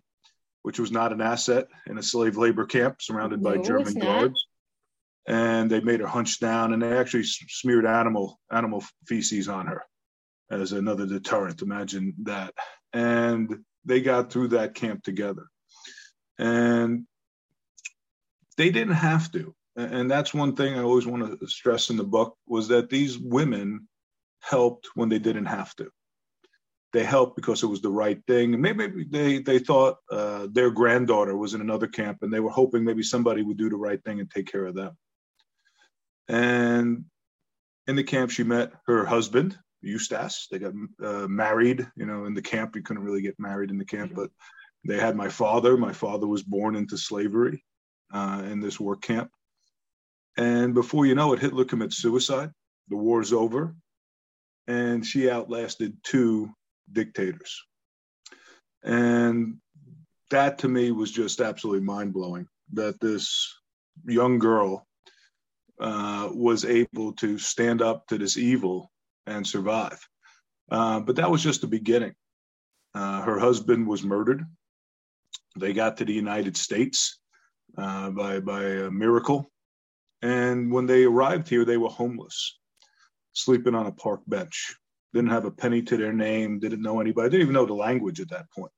which 0.61 0.79
was 0.79 0.91
not 0.91 1.11
an 1.11 1.21
asset 1.21 1.67
in 1.87 1.97
a 1.97 2.03
slave 2.03 2.37
labor 2.37 2.65
camp 2.65 3.01
surrounded 3.01 3.43
by 3.43 3.55
no, 3.55 3.63
German 3.63 3.95
guards. 3.95 4.47
And 5.27 5.69
they 5.69 5.81
made 5.81 5.99
her 5.99 6.07
hunch 6.07 6.39
down, 6.39 6.71
and 6.71 6.81
they 6.81 6.97
actually 6.97 7.23
smeared 7.23 7.85
animal 7.85 8.39
animal 8.49 8.85
feces 9.05 9.49
on 9.49 9.67
her 9.67 9.83
as 10.49 10.71
another 10.71 11.05
deterrent. 11.05 11.61
Imagine 11.61 12.13
that. 12.23 12.53
And 12.93 13.53
they 13.85 14.01
got 14.01 14.31
through 14.31 14.49
that 14.49 14.75
camp 14.75 15.03
together. 15.03 15.47
And 16.37 17.05
they 18.57 18.69
didn't 18.69 18.95
have 18.95 19.31
to. 19.31 19.53
and 19.75 20.09
that's 20.09 20.33
one 20.33 20.55
thing 20.55 20.73
I 20.73 20.81
always 20.81 21.05
want 21.05 21.39
to 21.39 21.47
stress 21.47 21.89
in 21.89 21.97
the 21.97 22.03
book 22.03 22.35
was 22.47 22.67
that 22.69 22.89
these 22.89 23.17
women 23.17 23.87
helped 24.41 24.89
when 24.95 25.09
they 25.09 25.19
didn't 25.19 25.45
have 25.45 25.75
to. 25.75 25.89
They 26.93 27.03
helped 27.03 27.35
because 27.35 27.63
it 27.63 27.67
was 27.67 27.81
the 27.81 27.91
right 27.91 28.19
thing. 28.27 28.59
Maybe 28.59 29.05
they 29.09 29.39
they 29.39 29.59
thought 29.59 29.97
uh, 30.11 30.47
their 30.51 30.71
granddaughter 30.71 31.35
was 31.37 31.53
in 31.53 31.61
another 31.61 31.87
camp, 31.87 32.19
and 32.21 32.33
they 32.33 32.39
were 32.39 32.49
hoping 32.49 32.83
maybe 32.83 33.03
somebody 33.03 33.43
would 33.43 33.57
do 33.57 33.69
the 33.69 33.75
right 33.75 34.03
thing 34.03 34.19
and 34.19 34.31
take 34.31 34.51
care 34.51 34.65
of 34.65 34.73
them. 34.73 34.97
And 36.27 37.05
in 37.87 37.95
the 37.95 38.03
camp, 38.03 38.31
she 38.31 38.43
met 38.43 38.71
her 38.87 39.05
husband, 39.05 39.57
Eustace. 39.81 40.47
They 40.51 40.59
got 40.59 40.73
uh, 41.03 41.27
married. 41.27 41.87
You 41.95 42.05
know, 42.05 42.25
in 42.25 42.33
the 42.33 42.41
camp, 42.41 42.75
you 42.75 42.81
couldn't 42.81 43.03
really 43.03 43.21
get 43.21 43.39
married 43.39 43.69
in 43.69 43.77
the 43.77 43.85
camp, 43.85 44.13
but 44.15 44.29
they 44.85 44.97
had 44.97 45.15
my 45.15 45.29
father. 45.29 45.77
My 45.77 45.93
father 45.93 46.27
was 46.27 46.43
born 46.43 46.75
into 46.75 46.97
slavery 46.97 47.63
uh, 48.13 48.43
in 48.45 48.59
this 48.59 48.79
work 48.79 49.01
camp. 49.01 49.31
And 50.37 50.73
before 50.73 51.05
you 51.05 51.15
know 51.15 51.33
it, 51.33 51.39
Hitler 51.39 51.65
commits 51.65 51.97
suicide. 51.97 52.51
The 52.89 52.97
war's 52.97 53.33
over. 53.33 53.75
And 54.67 55.05
she 55.05 55.29
outlasted 55.29 55.97
two 56.03 56.51
dictators. 56.91 57.61
And 58.83 59.57
that 60.29 60.59
to 60.59 60.67
me 60.67 60.91
was 60.91 61.11
just 61.11 61.41
absolutely 61.41 61.85
mind 61.85 62.13
blowing 62.13 62.47
that 62.73 62.99
this 62.99 63.53
young 64.05 64.39
girl 64.39 64.85
uh, 65.79 66.29
was 66.33 66.65
able 66.65 67.13
to 67.13 67.37
stand 67.37 67.81
up 67.81 68.07
to 68.07 68.17
this 68.17 68.37
evil 68.37 68.91
and 69.27 69.45
survive. 69.45 69.99
Uh, 70.71 70.99
but 70.99 71.17
that 71.17 71.29
was 71.29 71.43
just 71.43 71.61
the 71.61 71.67
beginning. 71.67 72.13
Uh, 72.95 73.21
her 73.21 73.37
husband 73.37 73.87
was 73.87 74.03
murdered. 74.03 74.43
They 75.57 75.73
got 75.73 75.97
to 75.97 76.05
the 76.05 76.13
United 76.13 76.57
States 76.57 77.19
uh, 77.77 78.09
by, 78.09 78.39
by 78.39 78.63
a 78.63 78.91
miracle. 78.91 79.51
And 80.21 80.71
when 80.71 80.87
they 80.87 81.03
arrived 81.03 81.47
here, 81.47 81.63
they 81.63 81.77
were 81.77 81.89
homeless, 81.89 82.57
sleeping 83.33 83.75
on 83.75 83.85
a 83.85 83.91
park 83.91 84.21
bench. 84.27 84.75
Didn't 85.13 85.29
have 85.29 85.45
a 85.45 85.51
penny 85.51 85.81
to 85.83 85.97
their 85.97 86.13
name, 86.13 86.59
didn't 86.59 86.81
know 86.81 86.99
anybody, 86.99 87.29
didn't 87.29 87.43
even 87.43 87.53
know 87.53 87.65
the 87.65 87.73
language 87.73 88.19
at 88.19 88.29
that 88.29 88.51
point. 88.51 88.71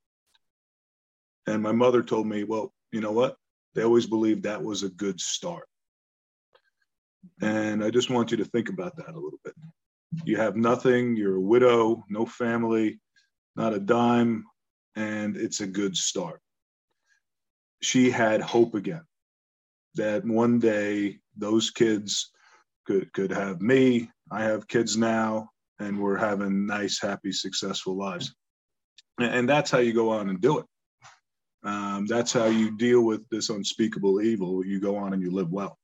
And 1.46 1.62
my 1.62 1.72
mother 1.72 2.02
told 2.02 2.26
me, 2.26 2.44
well, 2.44 2.72
you 2.92 3.00
know 3.00 3.12
what? 3.12 3.36
They 3.74 3.82
always 3.82 4.06
believed 4.06 4.42
that 4.42 4.62
was 4.62 4.82
a 4.82 4.90
good 4.90 5.20
start. 5.20 5.66
And 7.40 7.82
I 7.82 7.90
just 7.90 8.10
want 8.10 8.30
you 8.30 8.36
to 8.38 8.44
think 8.44 8.68
about 8.68 8.96
that 8.96 9.14
a 9.14 9.18
little 9.18 9.40
bit. 9.44 9.54
You 10.24 10.36
have 10.36 10.56
nothing, 10.56 11.16
you're 11.16 11.36
a 11.36 11.40
widow, 11.40 12.04
no 12.08 12.26
family, 12.26 13.00
not 13.56 13.74
a 13.74 13.78
dime, 13.78 14.44
and 14.96 15.36
it's 15.36 15.60
a 15.60 15.66
good 15.66 15.96
start. 15.96 16.40
She 17.82 18.10
had 18.10 18.40
hope 18.40 18.74
again 18.74 19.02
that 19.94 20.24
one 20.24 20.58
day 20.58 21.18
those 21.36 21.70
kids 21.70 22.30
could 22.86 23.12
could 23.12 23.30
have 23.30 23.60
me. 23.60 24.10
I 24.30 24.42
have 24.42 24.68
kids 24.68 24.96
now, 24.96 25.50
and 25.78 26.00
we're 26.00 26.18
having 26.18 26.66
nice, 26.66 27.00
happy, 27.00 27.32
successful 27.32 27.96
lives. 27.96 28.34
And 29.18 29.48
that's 29.48 29.70
how 29.70 29.78
you 29.78 29.92
go 29.92 30.10
on 30.10 30.28
and 30.28 30.40
do 30.40 30.58
it. 30.58 30.66
Um, 31.62 32.06
that's 32.06 32.32
how 32.32 32.46
you 32.46 32.76
deal 32.76 33.02
with 33.02 33.28
this 33.28 33.50
unspeakable 33.50 34.22
evil. 34.22 34.64
You 34.64 34.80
go 34.80 34.96
on 34.96 35.12
and 35.12 35.22
you 35.22 35.30
live 35.30 35.50
well. 35.50 35.78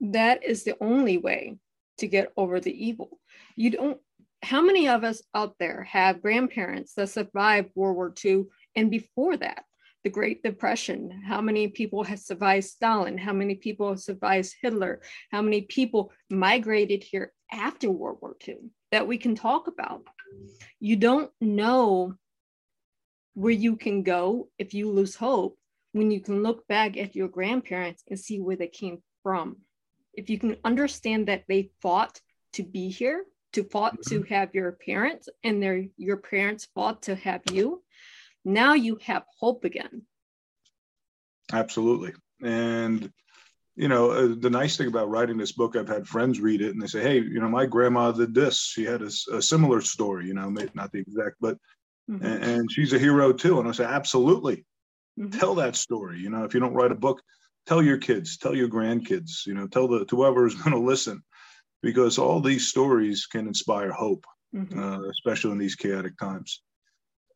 That 0.00 0.42
is 0.42 0.64
the 0.64 0.76
only 0.80 1.18
way 1.18 1.58
to 2.00 2.08
get 2.08 2.32
over 2.36 2.60
the 2.60 2.86
evil. 2.86 3.18
You 3.56 3.70
don't. 3.70 3.98
How 4.42 4.62
many 4.62 4.88
of 4.88 5.04
us 5.04 5.22
out 5.34 5.56
there 5.58 5.82
have 5.84 6.22
grandparents 6.22 6.94
that 6.94 7.10
survived 7.10 7.70
World 7.74 7.96
War 7.96 8.14
II 8.24 8.44
and 8.74 8.90
before 8.90 9.36
that? 9.36 9.64
the 10.02 10.10
Great 10.10 10.42
Depression, 10.42 11.22
how 11.26 11.42
many 11.42 11.68
people 11.68 12.04
have 12.04 12.20
survived 12.20 12.64
Stalin, 12.64 13.18
how 13.18 13.34
many 13.34 13.54
people 13.54 13.90
have 13.90 14.00
survived 14.00 14.54
Hitler, 14.62 15.02
how 15.30 15.42
many 15.42 15.60
people 15.62 16.10
migrated 16.30 17.04
here 17.04 17.32
after 17.52 17.90
World 17.90 18.18
War 18.20 18.36
II 18.46 18.56
that 18.92 19.06
we 19.06 19.18
can 19.18 19.34
talk 19.34 19.66
about. 19.66 20.02
You 20.78 20.96
don't 20.96 21.30
know 21.40 22.14
where 23.34 23.52
you 23.52 23.76
can 23.76 24.02
go 24.02 24.48
if 24.58 24.74
you 24.74 24.90
lose 24.90 25.14
hope 25.14 25.58
when 25.92 26.10
you 26.10 26.20
can 26.20 26.42
look 26.42 26.66
back 26.68 26.96
at 26.96 27.16
your 27.16 27.28
grandparents 27.28 28.02
and 28.08 28.18
see 28.18 28.40
where 28.40 28.56
they 28.56 28.68
came 28.68 29.02
from. 29.22 29.56
If 30.14 30.30
you 30.30 30.38
can 30.38 30.56
understand 30.64 31.28
that 31.28 31.44
they 31.48 31.70
fought 31.80 32.20
to 32.54 32.62
be 32.62 32.88
here, 32.88 33.24
to 33.52 33.64
fought 33.64 34.02
to 34.04 34.20
mm-hmm. 34.20 34.34
have 34.34 34.54
your 34.54 34.72
parents, 34.72 35.28
and 35.42 35.62
their 35.62 35.84
your 35.96 36.16
parents 36.16 36.68
fought 36.74 37.02
to 37.02 37.14
have 37.16 37.42
you, 37.52 37.82
now 38.44 38.74
you 38.74 38.98
have 39.02 39.24
hope 39.38 39.64
again. 39.64 40.02
Absolutely. 41.52 42.12
And, 42.42 43.12
you 43.76 43.88
know, 43.88 44.10
uh, 44.10 44.34
the 44.38 44.50
nice 44.50 44.76
thing 44.76 44.88
about 44.88 45.10
writing 45.10 45.36
this 45.36 45.52
book, 45.52 45.76
I've 45.76 45.88
had 45.88 46.06
friends 46.06 46.40
read 46.40 46.60
it 46.60 46.70
and 46.70 46.80
they 46.80 46.86
say, 46.86 47.02
hey, 47.02 47.18
you 47.18 47.40
know, 47.40 47.48
my 47.48 47.66
grandma 47.66 48.12
did 48.12 48.34
this. 48.34 48.60
She 48.60 48.84
had 48.84 49.02
a, 49.02 49.10
a 49.32 49.42
similar 49.42 49.80
story, 49.80 50.26
you 50.26 50.34
know, 50.34 50.48
not 50.48 50.92
the 50.92 51.00
exact, 51.00 51.36
but, 51.40 51.56
mm-hmm. 52.10 52.24
and, 52.24 52.44
and, 52.44 52.72
she's 52.72 52.92
a 52.92 52.98
hero 52.98 53.32
too. 53.32 53.58
And 53.58 53.68
I 53.68 53.72
say, 53.72 53.84
absolutely. 53.84 54.64
Mm-hmm. 55.18 55.38
Tell 55.38 55.54
that 55.56 55.76
story. 55.76 56.20
You 56.20 56.30
know, 56.30 56.44
if 56.44 56.54
you 56.54 56.60
don't 56.60 56.74
write 56.74 56.92
a 56.92 56.96
book, 56.96 57.20
tell 57.70 57.82
your 57.82 57.98
kids, 57.98 58.36
tell 58.36 58.52
your 58.52 58.68
grandkids, 58.68 59.46
you 59.46 59.54
know, 59.54 59.68
tell 59.68 59.86
the 59.86 60.04
whoever 60.10 60.44
is 60.44 60.56
going 60.56 60.72
to 60.72 60.78
listen, 60.92 61.22
because 61.82 62.18
all 62.18 62.40
these 62.40 62.66
stories 62.66 63.26
can 63.26 63.46
inspire 63.46 63.92
hope, 63.92 64.26
mm-hmm. 64.52 64.76
uh, 64.76 65.08
especially 65.08 65.52
in 65.52 65.58
these 65.58 65.76
chaotic 65.76 66.18
times. 66.18 66.62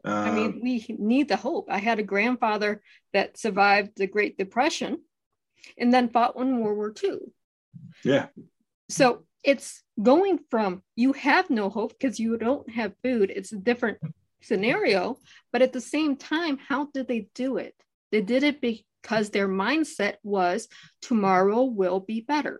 I 0.04 0.32
mean, 0.32 0.46
um, 0.46 0.60
we 0.60 0.84
need 0.98 1.28
the 1.28 1.36
hope. 1.36 1.68
I 1.70 1.78
had 1.78 2.00
a 2.00 2.02
grandfather 2.02 2.82
that 3.12 3.38
survived 3.38 3.92
the 3.96 4.08
Great 4.08 4.36
Depression 4.36 4.98
and 5.78 5.94
then 5.94 6.10
fought 6.10 6.36
in 6.36 6.58
World 6.60 6.76
War 6.76 6.92
II. 7.02 7.20
Yeah. 8.04 8.26
So 8.90 9.24
it's 9.44 9.82
going 10.02 10.40
from 10.50 10.82
you 10.96 11.12
have 11.14 11.48
no 11.48 11.70
hope 11.70 11.94
because 11.98 12.18
you 12.20 12.36
don't 12.36 12.68
have 12.68 12.92
food. 13.02 13.32
It's 13.34 13.52
a 13.52 13.56
different 13.56 13.98
scenario. 14.42 15.16
But 15.52 15.62
at 15.62 15.72
the 15.72 15.80
same 15.80 16.16
time, 16.16 16.58
how 16.58 16.88
did 16.92 17.08
they 17.08 17.28
do 17.34 17.56
it? 17.56 17.74
They 18.12 18.20
did 18.20 18.42
it 18.42 18.60
because 19.04 19.28
their 19.30 19.48
mindset 19.48 20.14
was 20.22 20.66
tomorrow 21.02 21.64
will 21.64 22.00
be 22.00 22.22
better. 22.22 22.58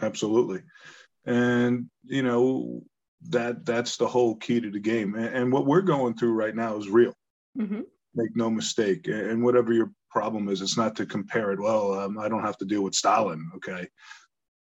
Absolutely. 0.00 0.62
And, 1.24 1.86
you 2.04 2.22
know, 2.22 2.82
that 3.30 3.64
that's 3.64 3.96
the 3.96 4.06
whole 4.06 4.36
key 4.36 4.60
to 4.60 4.70
the 4.70 4.78
game. 4.78 5.14
And, 5.14 5.34
and 5.34 5.52
what 5.52 5.64
we're 5.64 5.80
going 5.80 6.14
through 6.14 6.34
right 6.34 6.54
now 6.54 6.76
is 6.76 6.90
real. 6.90 7.14
Mm-hmm. 7.58 7.80
Make 8.14 8.36
no 8.36 8.50
mistake. 8.50 9.08
And 9.08 9.42
whatever 9.42 9.72
your 9.72 9.90
problem 10.10 10.48
is, 10.48 10.60
it's 10.60 10.76
not 10.76 10.96
to 10.96 11.06
compare 11.06 11.50
it. 11.52 11.60
Well, 11.60 11.98
um, 11.98 12.18
I 12.18 12.28
don't 12.28 12.44
have 12.44 12.58
to 12.58 12.66
deal 12.66 12.82
with 12.82 12.94
Stalin. 12.94 13.50
Okay, 13.56 13.88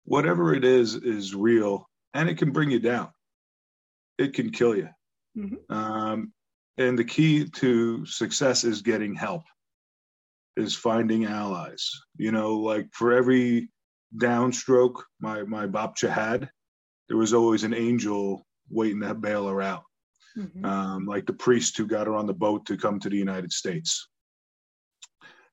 whatever 0.04 0.54
it 0.56 0.66
is 0.66 0.96
is 0.96 1.36
real, 1.36 1.88
and 2.14 2.28
it 2.28 2.38
can 2.38 2.52
bring 2.52 2.72
you 2.72 2.80
down. 2.80 3.10
It 4.18 4.34
can 4.34 4.52
kill 4.52 4.76
you. 4.76 4.90
Mm-hmm. 5.38 5.74
Um, 5.74 6.34
and 6.78 6.98
the 6.98 7.04
key 7.04 7.50
to 7.50 8.06
success 8.06 8.64
is 8.64 8.82
getting 8.82 9.16
help. 9.16 9.44
Is 10.58 10.76
finding 10.76 11.26
allies. 11.26 11.90
You 12.18 12.32
know, 12.32 12.58
like 12.58 12.90
for 12.92 13.14
every 13.14 13.70
downstroke 14.18 15.02
my 15.22 15.44
my 15.44 15.68
babcha 15.68 16.10
had, 16.10 16.50
there 17.08 17.18
was 17.18 17.34
always 17.34 17.64
an 17.64 17.74
angel 17.74 18.46
waiting 18.70 19.02
to 19.02 19.14
bail 19.14 19.48
her 19.48 19.62
out, 19.62 19.84
mm-hmm. 20.38 20.66
um, 20.66 21.06
like 21.06 21.26
the 21.26 21.34
priest 21.34 21.78
who 21.78 21.88
got 21.88 22.08
her 22.08 22.16
on 22.16 22.28
the 22.28 22.34
boat 22.34 22.66
to 22.66 22.78
come 22.78 23.00
to 23.00 23.10
the 23.10 23.18
United 23.18 23.52
States. 23.54 24.08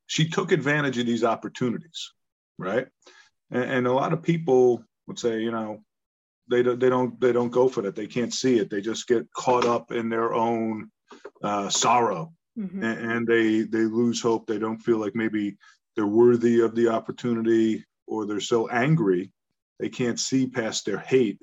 She 0.06 0.28
took 0.28 0.52
advantage 0.52 0.98
of 0.98 1.06
these 1.06 1.24
opportunities, 1.24 2.12
right? 2.58 2.86
And, 3.50 3.64
and 3.64 3.86
a 3.86 3.92
lot 3.92 4.12
of 4.12 4.22
people 4.22 4.84
would 5.06 5.18
say, 5.18 5.40
you 5.40 5.50
know, 5.50 5.82
they 6.48 6.62
don't, 6.62 6.78
they 6.78 6.88
don't, 6.88 7.20
they 7.20 7.32
don't 7.32 7.50
go 7.50 7.68
for 7.68 7.82
that. 7.82 7.96
They 7.96 8.06
can't 8.06 8.32
see 8.32 8.58
it. 8.58 8.70
They 8.70 8.80
just 8.80 9.08
get 9.08 9.32
caught 9.32 9.64
up 9.64 9.92
in 9.92 10.08
their 10.08 10.34
own 10.34 10.90
uh, 11.42 11.68
sorrow, 11.68 12.32
mm-hmm. 12.58 12.82
and, 12.82 13.12
and 13.12 13.26
they 13.26 13.62
they 13.62 13.84
lose 13.84 14.20
hope. 14.20 14.46
They 14.46 14.58
don't 14.58 14.78
feel 14.78 14.98
like 14.98 15.14
maybe 15.14 15.56
they're 15.94 16.06
worthy 16.06 16.60
of 16.60 16.74
the 16.74 16.88
opportunity, 16.88 17.84
or 18.06 18.26
they're 18.26 18.40
so 18.40 18.68
angry 18.68 19.32
they 19.78 19.88
can't 19.88 20.18
see 20.18 20.46
past 20.46 20.84
their 20.84 20.98
hate. 20.98 21.40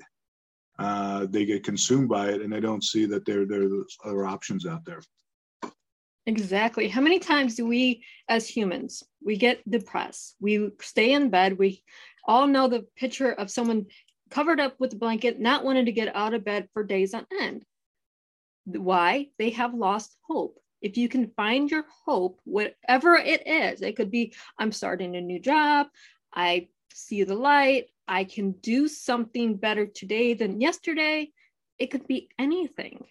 Uh, 0.78 1.26
they 1.30 1.44
get 1.44 1.62
consumed 1.62 2.08
by 2.08 2.30
it 2.30 2.40
and 2.40 2.52
they 2.52 2.60
don't 2.60 2.82
see 2.82 3.06
that 3.06 3.24
there 3.24 3.46
there's 3.46 3.96
other 4.04 4.26
options 4.26 4.66
out 4.66 4.84
there. 4.84 5.00
Exactly. 6.26 6.88
How 6.88 7.00
many 7.00 7.18
times 7.18 7.54
do 7.54 7.66
we 7.66 8.02
as 8.28 8.48
humans 8.48 9.02
we 9.22 9.36
get 9.36 9.68
depressed? 9.70 10.34
We 10.40 10.70
stay 10.80 11.12
in 11.12 11.30
bed. 11.30 11.58
We 11.58 11.84
all 12.26 12.46
know 12.46 12.66
the 12.66 12.86
picture 12.96 13.30
of 13.30 13.50
someone 13.50 13.86
covered 14.30 14.58
up 14.58 14.80
with 14.80 14.94
a 14.94 14.96
blanket 14.96 15.38
not 15.38 15.64
wanting 15.64 15.84
to 15.84 15.92
get 15.92 16.16
out 16.16 16.34
of 16.34 16.44
bed 16.44 16.68
for 16.72 16.82
days 16.82 17.14
on 17.14 17.26
end. 17.40 17.64
Why? 18.64 19.28
They 19.38 19.50
have 19.50 19.74
lost 19.74 20.16
hope 20.26 20.58
if 20.84 20.96
you 20.96 21.08
can 21.08 21.32
find 21.36 21.70
your 21.70 21.84
hope 22.04 22.38
whatever 22.44 23.16
it 23.16 23.46
is 23.46 23.82
it 23.82 23.96
could 23.96 24.10
be 24.10 24.32
i'm 24.58 24.70
starting 24.70 25.16
a 25.16 25.20
new 25.20 25.40
job 25.40 25.88
i 26.32 26.68
see 26.92 27.24
the 27.24 27.34
light 27.34 27.86
I 28.06 28.24
can 28.24 28.52
do 28.52 28.88
something 28.88 29.56
better 29.56 29.86
today 29.86 30.34
than 30.34 30.60
yesterday. 30.60 31.30
It 31.78 31.90
could 31.90 32.06
be 32.06 32.28
anything. 32.38 33.04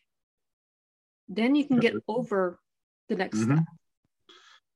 Then 1.27 1.55
you 1.55 1.65
can 1.65 1.79
get 1.79 1.95
over 2.07 2.59
the 3.09 3.15
next 3.15 3.39
mm-hmm. 3.39 3.55
step. 3.55 3.65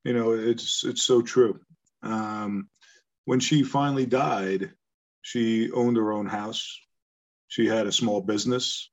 You 0.04 0.14
know, 0.14 0.32
it's 0.32 0.84
it's 0.84 1.02
so 1.02 1.22
true. 1.22 1.60
Um, 2.02 2.68
when 3.26 3.40
she 3.40 3.62
finally 3.62 4.06
died, 4.06 4.72
she 5.22 5.70
owned 5.72 5.96
her 5.96 6.12
own 6.12 6.26
house. 6.26 6.78
She 7.48 7.66
had 7.66 7.86
a 7.86 7.92
small 7.92 8.20
business. 8.20 8.90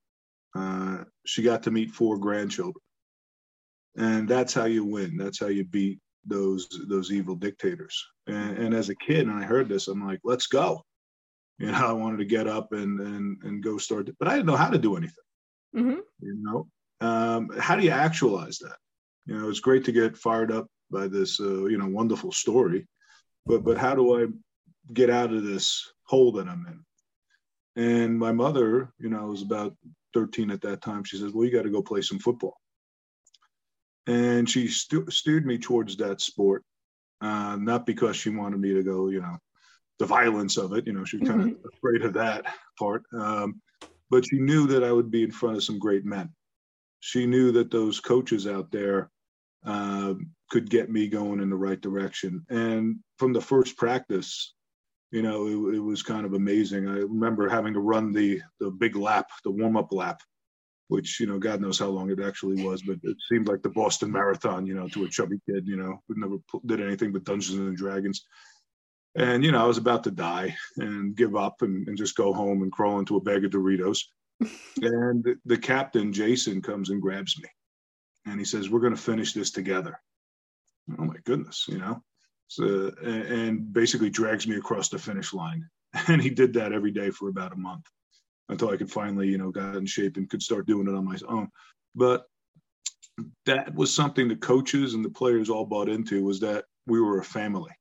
Uh, 0.55 1.03
she 1.25 1.41
got 1.41 1.63
to 1.63 1.71
meet 1.71 1.91
four 1.91 2.17
grandchildren, 2.17 2.81
and 3.97 4.27
that's 4.27 4.53
how 4.53 4.65
you 4.65 4.83
win. 4.83 5.17
That's 5.17 5.39
how 5.39 5.47
you 5.47 5.63
beat 5.63 5.99
those 6.25 6.67
those 6.87 7.11
evil 7.11 7.35
dictators. 7.35 8.03
And, 8.27 8.57
and 8.57 8.73
as 8.73 8.89
a 8.89 8.95
kid, 8.95 9.27
and 9.27 9.31
I 9.31 9.43
heard 9.43 9.69
this, 9.69 9.87
I'm 9.87 10.05
like, 10.05 10.19
let's 10.23 10.47
go. 10.47 10.83
You 11.57 11.71
know, 11.71 11.87
I 11.87 11.93
wanted 11.93 12.17
to 12.17 12.25
get 12.25 12.47
up 12.47 12.73
and 12.73 12.99
and 12.99 13.41
and 13.43 13.63
go 13.63 13.77
start, 13.77 14.09
but 14.19 14.27
I 14.27 14.35
didn't 14.35 14.47
know 14.47 14.55
how 14.55 14.69
to 14.69 14.77
do 14.77 14.97
anything. 14.97 15.15
Mm-hmm. 15.75 15.99
You 16.19 16.37
know, 16.41 16.67
um, 17.01 17.49
how 17.59 17.75
do 17.75 17.83
you 17.83 17.91
actualize 17.91 18.57
that? 18.59 18.77
You 19.25 19.37
know, 19.37 19.49
it's 19.49 19.59
great 19.59 19.85
to 19.85 19.91
get 19.91 20.17
fired 20.17 20.51
up 20.51 20.67
by 20.91 21.07
this, 21.07 21.39
uh, 21.39 21.65
you 21.65 21.77
know, 21.77 21.87
wonderful 21.87 22.31
story, 22.31 22.87
but 23.45 23.63
but 23.63 23.77
how 23.77 23.95
do 23.95 24.21
I 24.21 24.27
get 24.93 25.09
out 25.09 25.33
of 25.33 25.43
this 25.43 25.91
hole 26.03 26.31
that 26.33 26.47
I'm 26.47 26.65
in? 26.67 26.83
And 27.77 28.17
my 28.17 28.31
mother, 28.31 28.93
you 28.99 29.09
know, 29.09 29.27
was 29.27 29.41
about 29.41 29.75
13 30.13 30.51
at 30.51 30.61
that 30.61 30.81
time. 30.81 31.03
She 31.03 31.17
says, 31.17 31.33
"Well, 31.33 31.45
you 31.45 31.51
got 31.51 31.63
to 31.63 31.69
go 31.69 31.81
play 31.81 32.01
some 32.01 32.19
football." 32.19 32.57
And 34.07 34.49
she 34.49 34.67
st- 34.67 35.11
steered 35.11 35.45
me 35.45 35.57
towards 35.57 35.97
that 35.97 36.21
sport, 36.21 36.63
uh, 37.21 37.57
not 37.59 37.85
because 37.85 38.15
she 38.15 38.29
wanted 38.29 38.59
me 38.59 38.73
to 38.73 38.83
go, 38.83 39.09
you 39.09 39.21
know, 39.21 39.37
the 39.99 40.05
violence 40.05 40.57
of 40.57 40.73
it. 40.73 40.85
You 40.85 40.93
know, 40.93 41.05
she 41.05 41.17
was 41.17 41.27
kind 41.27 41.41
of 41.41 41.47
mm-hmm. 41.47 41.67
afraid 41.73 42.03
of 42.03 42.13
that 42.13 42.45
part. 42.77 43.03
Um, 43.17 43.61
but 44.09 44.25
she 44.29 44.37
knew 44.39 44.67
that 44.67 44.83
I 44.83 44.91
would 44.91 45.09
be 45.09 45.23
in 45.23 45.31
front 45.31 45.57
of 45.57 45.63
some 45.63 45.79
great 45.79 46.05
men 46.05 46.29
she 47.05 47.27
knew 47.27 47.51
that 47.51 47.69
those 47.69 47.99
coaches 47.99 48.47
out 48.47 48.71
there 48.71 49.11
uh, 49.63 50.15
could 50.49 50.71
get 50.71 50.89
me 50.89 51.07
going 51.07 51.39
in 51.39 51.51
the 51.51 51.55
right 51.55 51.79
direction. 51.79 52.43
And 52.49 52.97
from 53.19 53.31
the 53.31 53.41
first 53.41 53.77
practice, 53.77 54.55
you 55.11 55.21
know, 55.21 55.45
it, 55.45 55.75
it, 55.75 55.79
was 55.79 56.01
kind 56.01 56.25
of 56.25 56.33
amazing. 56.33 56.87
I 56.87 56.97
remember 56.97 57.47
having 57.47 57.75
to 57.75 57.79
run 57.79 58.11
the 58.11 58.41
the 58.59 58.71
big 58.71 58.95
lap, 58.95 59.27
the 59.43 59.51
warm 59.51 59.77
up 59.77 59.93
lap, 59.93 60.19
which 60.87 61.19
you 61.19 61.25
know, 61.25 61.39
God 61.39 61.61
knows 61.61 61.79
how 61.79 61.87
long 61.87 62.11
it 62.11 62.19
actually 62.21 62.63
was, 62.63 62.81
but 62.81 62.97
it 63.03 63.17
seemed 63.29 63.47
like 63.47 63.61
the 63.61 63.69
Boston 63.69 64.11
Marathon, 64.11 64.65
you 64.65 64.75
know, 64.75 64.87
to 64.89 65.05
a 65.05 65.09
chubby 65.09 65.39
kid, 65.49 65.67
you 65.67 65.77
know, 65.77 66.01
who 66.07 66.15
never 66.17 66.35
did 66.65 66.81
anything 66.81 67.11
but 67.11 67.23
Dungeons 67.23 67.59
and 67.59 67.75
Dragons. 67.75 68.25
And 69.15 69.43
you 69.43 69.51
know, 69.51 69.63
I 69.63 69.67
was 69.67 69.77
about 69.77 70.03
to 70.03 70.11
die 70.11 70.55
and 70.77 71.15
give 71.15 71.35
up 71.35 71.61
and, 71.61 71.87
and 71.87 71.97
just 71.97 72.15
go 72.15 72.33
home 72.33 72.61
and 72.61 72.71
crawl 72.71 72.99
into 72.99 73.15
a 73.15 73.21
bag 73.21 73.45
of 73.45 73.51
Doritos 73.51 73.99
and 74.81 75.23
the, 75.23 75.35
the 75.45 75.57
captain, 75.57 76.11
Jason, 76.11 76.61
comes 76.61 76.89
and 76.89 77.01
grabs 77.01 77.39
me 77.41 77.49
and 78.25 78.39
he 78.39 78.45
says, 78.45 78.69
We're 78.69 78.81
going 78.81 78.95
to 78.95 79.01
finish 79.01 79.33
this 79.33 79.51
together. 79.51 79.99
Oh 80.99 81.05
my 81.05 81.15
goodness, 81.23 81.65
you 81.67 81.77
know? 81.77 82.03
So, 82.47 82.91
and 83.01 83.73
basically 83.73 84.11
drags 84.11 84.47
me 84.47 84.57
across 84.57 84.89
the 84.89 84.99
finish 84.99 85.33
line. 85.33 85.67
And 86.07 86.21
he 86.21 86.29
did 86.29 86.53
that 86.55 86.73
every 86.73 86.91
day 86.91 87.09
for 87.09 87.29
about 87.29 87.53
a 87.53 87.55
month 87.55 87.85
until 88.49 88.69
I 88.69 88.77
could 88.77 88.91
finally, 88.91 89.27
you 89.27 89.37
know, 89.37 89.51
got 89.51 89.75
in 89.75 89.85
shape 89.85 90.17
and 90.17 90.29
could 90.29 90.41
start 90.41 90.67
doing 90.67 90.87
it 90.87 90.95
on 90.95 91.05
my 91.05 91.17
own. 91.27 91.49
But 91.95 92.25
that 93.45 93.73
was 93.73 93.93
something 93.93 94.27
the 94.27 94.35
coaches 94.35 94.93
and 94.93 95.03
the 95.03 95.09
players 95.09 95.49
all 95.49 95.65
bought 95.65 95.89
into 95.89 96.23
was 96.23 96.39
that 96.41 96.65
we 96.85 96.99
were 96.99 97.19
a 97.19 97.23
family, 97.23 97.71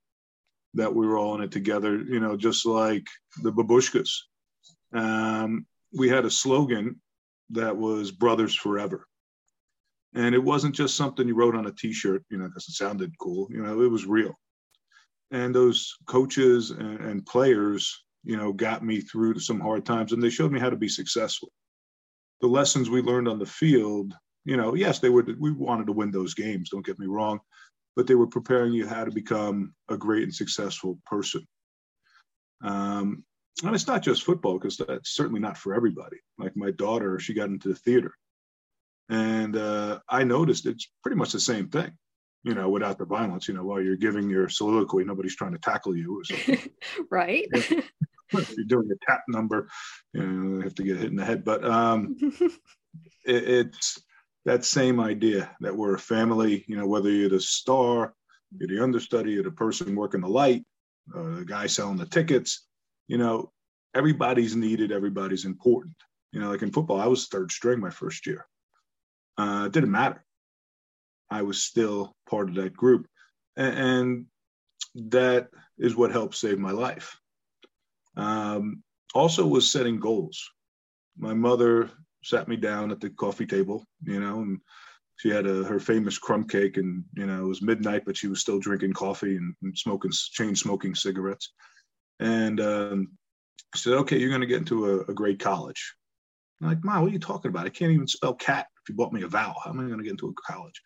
that 0.75 0.94
we 0.94 1.06
were 1.06 1.18
all 1.18 1.35
in 1.35 1.42
it 1.42 1.50
together, 1.50 1.99
you 1.99 2.21
know, 2.21 2.37
just 2.37 2.64
like 2.64 3.06
the 3.42 3.52
babushkas. 3.52 4.11
Um, 4.92 5.66
we 5.92 6.09
had 6.09 6.25
a 6.25 6.30
slogan 6.30 7.00
that 7.50 7.76
was 7.76 8.11
brothers 8.11 8.54
forever 8.54 9.06
and 10.14 10.35
it 10.35 10.42
wasn't 10.42 10.75
just 10.75 10.97
something 10.97 11.26
you 11.26 11.35
wrote 11.35 11.56
on 11.56 11.66
a 11.66 11.73
t-shirt 11.73 12.25
you 12.30 12.38
know 12.38 12.47
because 12.47 12.68
it 12.68 12.73
sounded 12.73 13.12
cool 13.18 13.49
you 13.50 13.62
know 13.62 13.83
it 13.83 13.90
was 13.90 14.06
real 14.06 14.33
and 15.30 15.54
those 15.54 15.94
coaches 16.06 16.71
and, 16.71 17.00
and, 17.00 17.26
players 17.26 18.03
you 18.25 18.37
know 18.37 18.52
got 18.52 18.85
me 18.85 19.00
through 19.00 19.38
some 19.38 19.61
hard 19.61 19.85
times 19.85 20.12
and 20.12 20.23
they 20.23 20.31
showed 20.31 20.52
me 20.52 20.61
how 20.61 20.71
to 20.71 20.76
be 20.76 20.88
successful 20.88 21.50
the 22.40 22.47
lessons 22.47 22.90
we 22.90 23.02
learned 23.02 23.28
on 23.28 23.38
the 23.38 23.47
field 23.47 24.14
you 24.45 24.57
know 24.57 24.75
yes 24.75 24.99
they 24.99 25.08
were 25.08 25.26
we 25.39 25.52
wanted 25.52 25.87
to 25.87 25.93
win 25.93 26.10
those 26.10 26.34
games 26.34 26.71
don't 26.71 26.87
get 26.87 26.99
me 26.99 27.06
wrong 27.06 27.39
but 27.97 28.06
they 28.06 28.15
were 28.15 28.26
preparing 28.26 28.73
you 28.73 28.87
how 28.87 29.04
to 29.04 29.10
become 29.10 29.75
a 29.89 29.97
great 29.97 30.25
and 30.25 30.34
successful 30.34 30.99
person 31.06 31.47
um, 32.63 33.25
and 33.63 33.75
it's 33.75 33.87
not 33.87 34.02
just 34.02 34.25
football 34.25 34.58
because 34.58 34.76
that's 34.76 35.15
certainly 35.15 35.41
not 35.41 35.56
for 35.56 35.75
everybody. 35.75 36.17
Like 36.39 36.56
my 36.56 36.71
daughter, 36.73 37.19
she 37.21 37.34
got 37.34 37.49
into 37.49 37.69
the 37.69 37.75
theater, 37.75 38.13
and 39.08 39.56
uh, 39.56 40.00
I 40.08 40.25
noticed 40.25 40.67
it's 40.67 40.91
pretty 41.02 41.17
much 41.17 41.32
the 41.32 41.41
same 41.41 41.69
thing. 41.69 41.93
You 42.43 42.54
know, 42.54 42.69
without 42.69 42.99
the 42.99 43.06
violence. 43.06 43.49
You 43.49 43.54
know, 43.54 43.65
while 43.65 43.80
you're 43.80 43.97
giving 43.97 44.28
your 44.28 44.49
soliloquy, 44.49 45.04
nobody's 45.04 45.37
trying 45.37 45.52
to 45.52 45.58
tackle 45.58 45.97
you. 45.97 46.23
right. 47.10 47.47
If 48.38 48.56
you're 48.56 48.66
doing 48.66 48.90
a 48.90 49.06
tap 49.06 49.23
number, 49.28 49.68
you 50.12 50.23
know, 50.23 50.56
you 50.56 50.60
have 50.62 50.75
to 50.76 50.82
get 50.82 50.99
hit 50.99 51.10
in 51.10 51.16
the 51.16 51.25
head. 51.25 51.44
But 51.44 51.64
um, 51.64 52.16
it, 53.25 53.49
it's 53.49 54.02
that 54.44 54.64
same 54.64 55.00
idea 55.00 55.50
that 55.60 55.76
we're 55.76 55.94
a 55.94 55.99
family. 55.99 56.64
You 56.68 56.76
know, 56.76 56.86
whether 56.86 57.10
you're 57.10 57.30
the 57.30 57.40
star, 57.40 58.14
you're 58.58 58.68
the 58.68 58.82
understudy, 58.82 59.32
you're 59.32 59.42
the 59.42 59.50
person 59.50 59.97
working 59.97 60.20
the 60.20 60.28
light, 60.28 60.64
uh, 61.14 61.36
the 61.36 61.44
guy 61.44 61.66
selling 61.66 61.97
the 61.97 62.06
tickets 62.06 62.66
you 63.06 63.18
know, 63.18 63.52
everybody's 63.94 64.56
needed, 64.56 64.92
everybody's 64.92 65.44
important. 65.44 65.94
You 66.32 66.40
know, 66.40 66.50
like 66.50 66.62
in 66.62 66.73
football, 66.73 67.00
I 67.00 67.06
was 67.06 67.26
third 67.26 67.52
string 67.52 67.80
my 67.80 67.90
first 67.90 68.26
year. 68.26 68.47
Uh, 69.36 69.64
it 69.66 69.73
didn't 69.73 69.90
matter. 69.90 70.25
I 71.30 71.42
was 71.42 71.60
still 71.60 72.14
part 72.28 72.49
of 72.49 72.54
that 72.56 72.76
group. 72.76 73.06
And, 73.56 73.78
and 73.78 75.10
that 75.10 75.49
is 75.78 75.97
what 75.97 76.12
helped 76.12 76.34
save 76.34 76.58
my 76.58 76.70
life. 76.70 77.18
Um, 78.17 78.83
also, 79.15 79.47
was 79.47 79.71
setting 79.71 80.00
goals. 80.00 80.43
My 81.17 81.35
mother 81.35 81.91
sat 82.25 82.49
me 82.49 82.57
down 82.57 82.91
at 82.91 83.00
the 83.00 83.11
coffee 83.11 83.47
table, 83.47 83.85
you 84.03 84.19
know, 84.19 84.41
and 84.41 84.61
she 85.17 85.29
had 85.29 85.47
a, 85.47 85.63
her 85.65 85.79
famous 85.79 86.19
crumb 86.19 86.49
cake, 86.49 86.77
and 86.77 87.05
you 87.15 87.27
know 87.27 87.43
it 87.43 87.47
was 87.47 87.63
midnight, 87.63 88.05
but 88.05 88.17
she 88.17 88.27
was 88.29 88.41
still 88.41 88.59
drinking 88.59 88.93
coffee 88.93 89.37
and, 89.37 89.55
and 89.63 89.77
smoking 89.79 90.11
chain 90.13 90.57
smoking 90.57 90.95
cigarettes. 90.95 91.53
And 92.21 92.61
um, 92.61 93.09
said, 93.75 93.95
okay, 93.95 94.19
you're 94.19 94.31
going 94.31 94.41
to 94.41 94.47
get 94.47 94.59
into 94.59 94.91
a, 94.91 95.00
a 95.11 95.15
great 95.15 95.41
college. 95.41 95.95
I'm 96.61 96.69
like, 96.69 96.85
Mom, 96.85 97.03
what 97.03 97.11
are 97.11 97.13
you 97.13 97.19
talking 97.19 97.49
about? 97.49 97.67
I 97.67 97.71
can't 97.71 97.93
even 97.93 98.07
spell 98.07 98.35
cat. 98.35 98.67
If 98.83 98.89
you 98.89 98.95
bought 98.95 99.13
me 99.13 99.23
a 99.23 99.29
vowel, 99.29 99.57
how 99.63 99.71
am 99.71 99.81
I 99.81 99.85
going 99.85 99.99
to 99.99 100.05
get 100.05 100.13
into 100.13 100.29
a 100.29 100.53
college? 100.53 100.81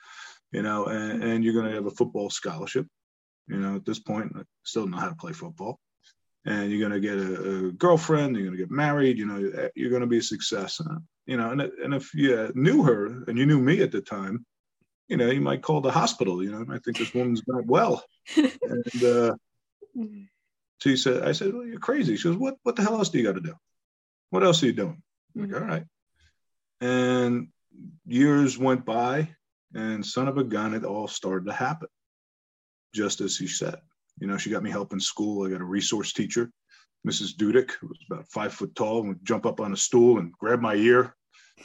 You 0.52 0.62
know, 0.62 0.86
and, 0.86 1.22
and 1.22 1.44
you're 1.44 1.54
going 1.54 1.66
to 1.66 1.74
have 1.74 1.86
a 1.86 1.90
football 1.90 2.30
scholarship. 2.30 2.86
You 3.48 3.56
know, 3.56 3.76
at 3.76 3.84
this 3.84 3.98
point, 3.98 4.32
I 4.36 4.42
still 4.64 4.86
know 4.86 4.98
how 4.98 5.08
to 5.08 5.14
play 5.14 5.32
football. 5.32 5.78
And 6.48 6.70
you're 6.70 6.88
going 6.88 7.00
to 7.00 7.06
get 7.06 7.18
a, 7.18 7.66
a 7.66 7.72
girlfriend. 7.72 8.34
You're 8.34 8.46
going 8.46 8.56
to 8.56 8.62
get 8.62 8.70
married. 8.70 9.18
You 9.18 9.26
know, 9.26 9.68
you're 9.74 9.90
going 9.90 10.00
to 10.00 10.06
be 10.06 10.18
a 10.18 10.22
success. 10.22 10.80
And, 10.80 11.02
you 11.26 11.36
know, 11.36 11.50
and, 11.50 11.60
and 11.60 11.92
if 11.92 12.14
you 12.14 12.50
knew 12.54 12.82
her 12.84 13.06
and 13.26 13.36
you 13.36 13.44
knew 13.44 13.58
me 13.58 13.82
at 13.82 13.92
the 13.92 14.00
time, 14.00 14.46
you 15.08 15.18
know, 15.18 15.30
you 15.30 15.42
might 15.42 15.62
call 15.62 15.82
the 15.82 15.90
hospital. 15.90 16.42
You 16.42 16.52
know, 16.52 16.74
I 16.74 16.78
think 16.78 16.96
this 16.96 17.12
woman's 17.12 17.42
not 17.46 17.66
well. 17.66 18.02
and 18.36 19.04
uh, 19.04 19.34
she 20.82 20.96
said, 20.96 21.22
I 21.22 21.32
said, 21.32 21.52
well, 21.52 21.66
you're 21.66 21.80
crazy. 21.80 22.16
She 22.16 22.28
goes, 22.28 22.38
what, 22.38 22.56
what 22.62 22.76
the 22.76 22.82
hell 22.82 22.94
else 22.94 23.10
do 23.10 23.18
you 23.18 23.24
got 23.24 23.34
to 23.34 23.40
do? 23.40 23.54
What 24.30 24.42
else 24.42 24.62
are 24.62 24.66
you 24.66 24.72
doing? 24.72 25.02
I'm 25.34 25.42
like, 25.42 25.50
mm-hmm. 25.50 25.62
all 25.62 25.68
right. 25.68 25.84
And 26.80 27.48
years 28.06 28.56
went 28.56 28.86
by 28.86 29.28
and 29.74 30.04
son 30.04 30.28
of 30.28 30.38
a 30.38 30.44
gun, 30.44 30.74
it 30.74 30.84
all 30.84 31.08
started 31.08 31.46
to 31.46 31.52
happen. 31.52 31.88
Just 32.94 33.20
as 33.20 33.36
she 33.36 33.46
said, 33.46 33.76
you 34.20 34.26
know, 34.26 34.36
she 34.36 34.50
got 34.50 34.62
me 34.62 34.70
help 34.70 34.92
in 34.92 35.00
school. 35.00 35.46
I 35.46 35.50
got 35.50 35.60
a 35.60 35.64
resource 35.64 36.12
teacher, 36.12 36.50
Mrs. 37.06 37.36
Dudick, 37.36 37.72
who 37.72 37.88
was 37.88 37.98
about 38.10 38.28
five 38.30 38.52
foot 38.52 38.74
tall 38.74 39.00
and 39.00 39.08
would 39.10 39.24
jump 39.24 39.46
up 39.46 39.60
on 39.60 39.72
a 39.72 39.76
stool 39.76 40.18
and 40.18 40.32
grab 40.32 40.60
my 40.60 40.74
ear. 40.74 41.14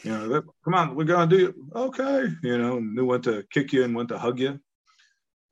You 0.04 0.12
know, 0.12 0.42
come 0.64 0.74
on, 0.74 0.96
we're 0.96 1.06
to 1.06 1.28
do 1.28 1.48
it. 1.50 1.56
Okay. 1.76 2.28
You 2.42 2.58
know, 2.58 2.78
and 2.78 2.96
knew 2.96 3.06
when 3.06 3.22
to 3.24 3.44
kick 3.52 3.74
you 3.74 3.84
and 3.84 3.96
when 3.96 4.08
to 4.08 4.18
hug 4.18 4.40
you 4.40 4.60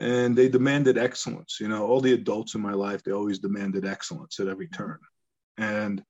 and 0.01 0.35
they 0.35 0.49
demanded 0.49 0.97
excellence. 0.97 1.59
You 1.59 1.67
know, 1.67 1.85
all 1.85 2.01
the 2.01 2.13
adults 2.13 2.55
in 2.55 2.61
my 2.61 2.73
life, 2.73 3.03
they 3.03 3.11
always 3.11 3.37
demanded 3.37 3.85
excellence 3.85 4.39
at 4.39 4.47
every 4.47 4.67
turn. 4.67 4.97
And 5.57 6.03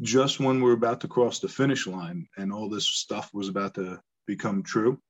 just 0.00 0.38
when 0.38 0.60
we're 0.60 0.74
about 0.74 1.00
to 1.00 1.08
cross 1.08 1.40
the 1.40 1.48
finish 1.48 1.88
line 1.88 2.28
and 2.36 2.52
all 2.52 2.70
this 2.70 2.88
stuff 2.88 3.30
was 3.34 3.48
about 3.48 3.74
to 3.74 4.00
become 4.28 4.62
true, 4.62 5.00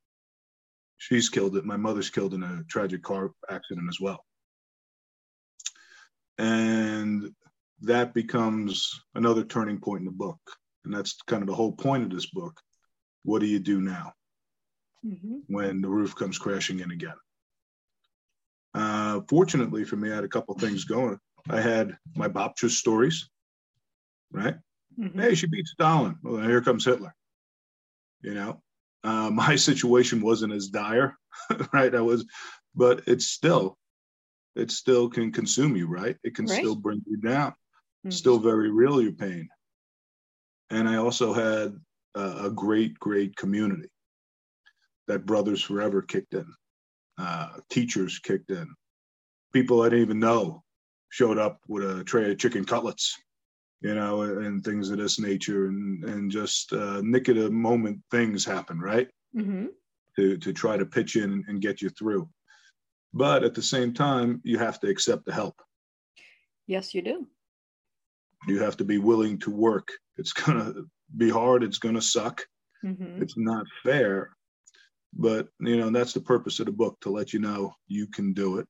she's 0.97 1.29
killed 1.29 1.57
it. 1.57 1.67
My 1.67 1.77
mother's 1.77 2.09
killed 2.09 2.33
in 2.33 2.43
a 2.43 2.65
tragic 2.71 3.03
car 3.03 3.33
accident 3.51 3.87
as 3.91 4.01
well. 4.01 4.25
And 6.39 7.31
that 7.83 8.15
becomes 8.15 9.01
another 9.15 9.45
turning 9.45 9.79
point 9.79 10.01
in 10.01 10.07
the 10.07 10.13
book. 10.13 10.39
And 10.85 10.95
that's 10.95 11.21
kind 11.27 11.43
of 11.43 11.49
the 11.49 11.55
whole 11.55 11.73
point 11.73 12.03
of 12.05 12.11
this 12.11 12.27
book. 12.27 12.61
What 13.25 13.41
do 13.41 13.47
you 13.47 13.59
do 13.59 13.81
now 13.81 14.13
mm-hmm. 15.05 15.39
when 15.49 15.81
the 15.81 15.89
roof 15.89 16.15
comes 16.15 16.39
crashing 16.39 16.81
in 16.81 16.91
again? 16.91 17.17
Uh, 18.75 19.21
fortunately 19.29 19.85
for 19.85 19.97
me, 19.97 20.13
I 20.13 20.15
had 20.15 20.25
a 20.25 20.29
couple 20.29 20.55
things 20.55 20.85
going. 20.85 21.19
I 21.49 21.61
had 21.61 21.97
my 22.15 22.29
Bobcha 22.29 22.71
stories, 22.71 23.29
right? 24.33 24.57
Mm-hmm. 24.99 25.21
Hey, 25.21 25.35
she 25.35 25.47
beat 25.47 25.67
Stalin. 25.67 26.19
Well, 26.23 26.43
here 26.43 26.61
comes 26.61 26.85
Hitler. 26.85 27.15
You 28.23 28.35
know, 28.35 28.63
uh, 29.05 29.31
my 29.33 29.57
situation 29.57 30.21
wasn't 30.21 30.53
as 30.53 30.69
dire, 30.69 31.17
right? 31.73 31.95
I 31.95 32.01
was, 32.01 32.27
but 32.75 33.03
it's 33.07 33.27
still 33.27 33.79
it 34.57 34.71
still 34.71 35.09
can 35.09 35.31
consume 35.33 35.77
you, 35.77 35.87
right? 35.87 36.17
It 36.25 36.35
can 36.35 36.47
Right. 36.47 36.59
still 36.61 36.75
bring 36.77 37.03
you 37.07 37.19
down. 37.19 37.55
Mhm. 38.05 38.13
Still 38.13 38.39
very 38.39 38.71
real, 38.71 39.01
your 39.03 39.13
pain. 39.13 39.49
And 40.71 40.89
I 40.89 40.97
also 40.97 41.33
had 41.33 41.77
a, 42.15 42.47
a 42.47 42.51
great, 42.51 42.99
great 42.99 43.37
community 43.37 43.89
that 45.09 45.27
Brothers 45.27 45.63
Forever 45.63 46.03
kicked 46.03 46.35
in, 46.35 46.53
uh, 47.19 47.61
teachers 47.71 48.19
kicked 48.19 48.51
in, 48.51 48.75
people 49.53 49.83
I 49.83 49.89
didn't 49.89 50.03
even 50.05 50.19
know 50.19 50.65
showed 51.11 51.39
up 51.39 51.61
with 51.69 51.85
a 51.85 52.05
tray 52.05 52.31
of 52.33 52.39
chicken 52.39 52.65
cutlets, 52.65 53.17
you 53.81 53.95
know, 53.95 54.23
and 54.23 54.65
things 54.65 54.91
of 54.91 54.99
this 54.99 55.21
nature, 55.21 55.67
and 55.67 56.05
and 56.05 56.31
just 56.31 56.73
uh, 56.73 57.01
nick 57.03 57.29
of 57.29 57.37
the 57.37 57.51
moment 57.51 58.03
things 58.11 58.45
happen, 58.45 58.81
right? 58.81 59.09
Mhm. 59.35 59.73
to 60.17 60.37
to 60.39 60.53
try 60.53 60.77
to 60.77 60.87
pitch 60.87 61.17
in 61.17 61.45
and 61.47 61.61
get 61.63 61.83
you 61.83 61.91
through. 61.91 62.29
But 63.13 63.45
at 63.45 63.55
the 63.55 63.63
same 63.63 63.95
time, 63.95 64.41
you 64.45 64.59
have 64.59 64.81
to 64.81 64.89
accept 64.89 65.25
the 65.27 65.33
help. 65.33 65.61
Yes, 66.67 66.95
you 66.95 67.03
do. 67.03 67.27
You 68.47 68.61
have 68.61 68.77
to 68.79 68.85
be 68.85 68.99
willing 68.99 69.39
to 69.41 69.51
work. 69.51 69.89
It's 70.17 70.33
gonna 70.33 70.75
be 71.17 71.31
hard. 71.31 71.63
It's 71.63 71.79
gonna 71.79 72.03
suck. 72.03 72.47
Mhm. 72.85 73.23
It's 73.23 73.37
not 73.37 73.67
fair. 73.83 74.37
But 75.13 75.49
you 75.61 75.77
know 75.77 75.91
that's 75.91 76.13
the 76.13 76.21
purpose 76.21 76.61
of 76.61 76.67
the 76.67 76.73
book 76.73 76.99
to 77.01 77.11
let 77.11 77.33
you 77.33 77.41
know 77.41 77.75
you 77.87 78.07
can 78.07 78.33
do 78.33 78.59
it. 78.59 78.67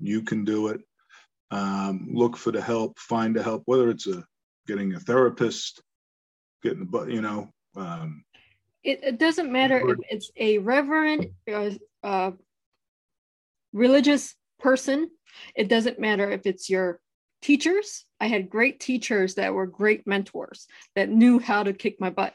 You 0.00 0.22
can 0.22 0.44
do 0.44 0.68
it. 0.68 0.80
Um, 1.50 2.08
look 2.12 2.36
for 2.36 2.50
the 2.50 2.60
help. 2.60 2.98
Find 2.98 3.34
the 3.34 3.42
help. 3.42 3.62
Whether 3.66 3.88
it's 3.90 4.06
a 4.06 4.24
getting 4.66 4.94
a 4.94 5.00
therapist, 5.00 5.82
getting 6.62 6.80
the 6.80 6.86
but 6.86 7.10
you 7.10 7.22
know 7.22 7.50
um, 7.76 8.24
It, 8.82 9.02
it 9.02 9.18
doesn't 9.18 9.50
matter 9.50 9.78
if 9.88 9.98
it's 10.10 10.30
a 10.36 10.58
reverend, 10.58 11.26
uh, 11.50 11.70
uh, 12.02 12.32
religious 13.74 14.34
person. 14.58 15.10
It 15.54 15.68
doesn't 15.68 15.98
matter 15.98 16.30
if 16.30 16.46
it's 16.46 16.70
your 16.70 17.00
teachers. 17.42 18.06
I 18.20 18.28
had 18.28 18.48
great 18.48 18.80
teachers 18.80 19.34
that 19.34 19.52
were 19.52 19.66
great 19.66 20.06
mentors 20.06 20.66
that 20.94 21.10
knew 21.10 21.38
how 21.38 21.64
to 21.64 21.74
kick 21.74 22.00
my 22.00 22.08
butt. 22.08 22.32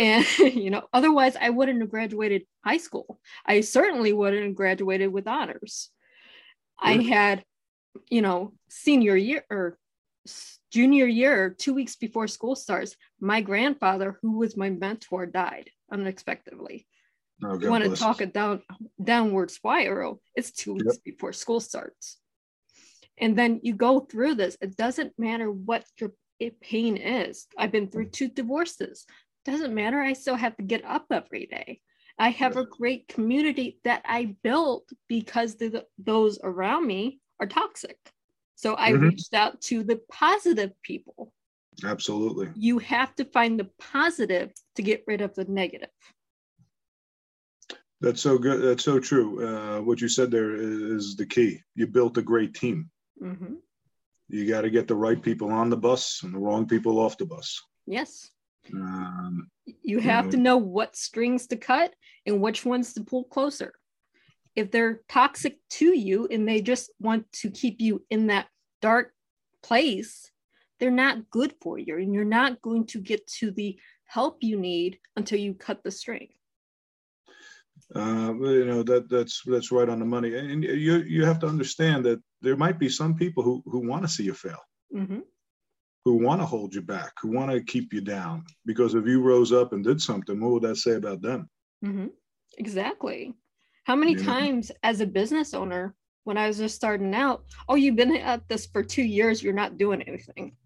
And, 0.00 0.26
you 0.38 0.70
know, 0.70 0.82
otherwise 0.92 1.36
I 1.40 1.50
wouldn't 1.50 1.80
have 1.80 1.90
graduated 1.90 2.42
high 2.64 2.78
school. 2.78 3.20
I 3.46 3.60
certainly 3.60 4.12
wouldn't 4.12 4.42
have 4.42 4.54
graduated 4.56 5.12
with 5.12 5.28
honors. 5.28 5.90
I 6.82 6.94
had, 6.94 7.44
you 8.08 8.22
know, 8.22 8.54
senior 8.70 9.14
year 9.14 9.44
or 9.50 9.78
junior 10.72 11.06
year, 11.06 11.50
two 11.50 11.74
weeks 11.74 11.96
before 11.96 12.26
school 12.26 12.56
starts, 12.56 12.96
my 13.20 13.40
grandfather, 13.40 14.18
who 14.22 14.38
was 14.38 14.56
my 14.56 14.70
mentor, 14.70 15.26
died 15.26 15.70
unexpectedly. 15.92 16.86
Oh, 17.44 17.58
You 17.60 17.70
want 17.70 17.84
to 17.84 17.96
talk 17.96 18.20
a 18.20 18.26
down 18.26 18.62
downward 19.02 19.50
spiral? 19.50 20.20
It's 20.34 20.50
two 20.50 20.74
weeks 20.74 20.98
before 20.98 21.32
school 21.32 21.60
starts, 21.60 22.18
and 23.18 23.36
then 23.36 23.60
you 23.62 23.74
go 23.74 24.00
through 24.00 24.34
this. 24.36 24.56
It 24.60 24.76
doesn't 24.76 25.18
matter 25.18 25.50
what 25.50 25.84
your 25.98 26.12
pain 26.60 26.96
is. 26.96 27.46
I've 27.58 27.72
been 27.72 27.88
through 27.88 28.06
two 28.06 28.28
divorces. 28.28 29.04
Doesn't 29.44 29.74
matter. 29.74 30.00
I 30.00 30.14
still 30.14 30.36
have 30.36 30.56
to 30.56 30.62
get 30.62 30.84
up 30.84 31.06
every 31.10 31.46
day. 31.46 31.80
I 32.18 32.30
have 32.30 32.56
a 32.56 32.66
great 32.66 33.08
community 33.08 33.78
that 33.84 34.02
I 34.04 34.36
built 34.42 34.88
because 35.08 35.56
the, 35.56 35.86
those 35.98 36.38
around 36.42 36.86
me 36.86 37.20
are 37.40 37.46
toxic. 37.46 37.96
So 38.56 38.74
I 38.74 38.92
Mhm. 38.92 39.00
reached 39.00 39.32
out 39.32 39.60
to 39.62 39.82
the 39.82 39.96
positive 40.10 40.72
people. 40.82 41.32
Absolutely. 41.82 42.50
You 42.56 42.78
have 42.78 43.14
to 43.16 43.24
find 43.24 43.58
the 43.58 43.70
positive 43.78 44.52
to 44.76 44.82
get 44.82 45.04
rid 45.06 45.22
of 45.22 45.34
the 45.34 45.46
negative. 45.46 45.88
That's 48.00 48.22
so 48.22 48.38
good. 48.38 48.62
That's 48.62 48.84
so 48.84 48.98
true. 48.98 49.46
Uh, 49.46 49.80
what 49.82 50.00
you 50.00 50.08
said 50.08 50.30
there 50.30 50.54
is, 50.54 51.16
the 51.16 51.26
key. 51.26 51.60
You 51.74 51.86
built 51.86 52.16
a 52.18 52.22
great 52.22 52.54
team. 52.54 52.90
Mhm. 53.20 53.58
You 54.28 54.48
got 54.48 54.62
to 54.62 54.70
get 54.70 54.88
the 54.88 54.94
right 54.94 55.20
people 55.20 55.50
on 55.50 55.70
the 55.70 55.76
bus 55.76 56.22
and 56.22 56.32
the 56.32 56.38
wrong 56.38 56.66
people 56.66 56.98
off 56.98 57.18
the 57.18 57.26
bus. 57.26 57.60
Yes. 57.86 58.30
Um, 58.72 59.50
You 59.82 59.98
have 60.00 60.30
to 60.30 60.36
know 60.36 60.56
what 60.56 60.96
strings 60.96 61.46
to 61.48 61.56
cut 61.56 61.92
and 62.26 62.40
which 62.40 62.64
ones 62.64 62.94
to 62.94 63.04
pull 63.04 63.24
closer. 63.24 63.72
If 64.56 64.70
they're 64.70 65.02
toxic 65.08 65.58
to 65.70 65.96
you 65.96 66.26
and 66.30 66.46
they 66.46 66.60
just 66.60 66.90
want 67.00 67.30
to 67.34 67.50
keep 67.50 67.80
you 67.80 68.04
in 68.10 68.28
that 68.28 68.48
dark 68.80 69.14
place, 69.62 70.30
they're 70.78 70.90
not 70.90 71.30
good 71.30 71.54
for 71.60 71.78
you 71.78 71.98
and 71.98 72.14
you're 72.14 72.24
not 72.24 72.62
going 72.62 72.86
to 72.86 73.00
get 73.00 73.26
to 73.38 73.50
the 73.50 73.78
help 74.04 74.42
you 74.42 74.58
need 74.58 74.98
until 75.16 75.38
you 75.38 75.54
cut 75.54 75.82
the 75.82 75.90
string. 75.90 76.28
Uh, 77.96 78.32
you 78.38 78.64
know 78.66 78.82
that 78.82 79.08
that's 79.08 79.42
that's 79.46 79.72
right 79.72 79.88
on 79.88 79.98
the 79.98 80.04
money. 80.04 80.34
And 80.36 80.62
you 80.64 80.98
you 80.98 81.24
have 81.24 81.38
to 81.40 81.46
understand 81.46 82.04
that 82.06 82.20
there 82.40 82.56
might 82.56 82.78
be 82.78 82.88
some 82.88 83.14
people 83.14 83.42
who 83.42 83.62
who 83.66 83.80
want 83.86 84.02
to 84.02 84.08
see 84.08 84.24
you 84.24 84.34
fail, 84.34 84.60
Mhm. 84.94 85.22
who 86.04 86.14
want 86.16 86.40
to 86.40 86.46
hold 86.46 86.74
you 86.74 86.82
back, 86.82 87.12
who 87.20 87.30
want 87.30 87.50
to 87.50 87.62
keep 87.62 87.92
you 87.92 88.00
down. 88.00 88.44
Because 88.64 88.94
if 88.94 89.06
you 89.06 89.20
rose 89.22 89.52
up 89.52 89.72
and 89.72 89.84
did 89.84 90.00
something, 90.00 90.40
what 90.40 90.52
would 90.52 90.62
that 90.62 90.76
say 90.76 90.94
about 90.94 91.20
them? 91.22 91.48
Mm-hmm. 91.84 92.08
Exactly. 92.58 93.34
How 93.84 93.96
many 93.96 94.12
You 94.12 94.18
know? 94.18 94.24
times 94.24 94.70
as 94.82 95.00
a 95.00 95.06
business 95.06 95.54
owner, 95.54 95.94
when 96.24 96.36
I 96.36 96.46
was 96.46 96.58
just 96.58 96.74
starting 96.76 97.14
out, 97.14 97.44
oh, 97.68 97.74
you've 97.76 97.96
been 97.96 98.14
at 98.16 98.48
this 98.48 98.66
for 98.66 98.82
two 98.82 99.02
years, 99.02 99.42
you're 99.42 99.52
not 99.62 99.78
doing 99.78 100.02
anything. 100.02 100.56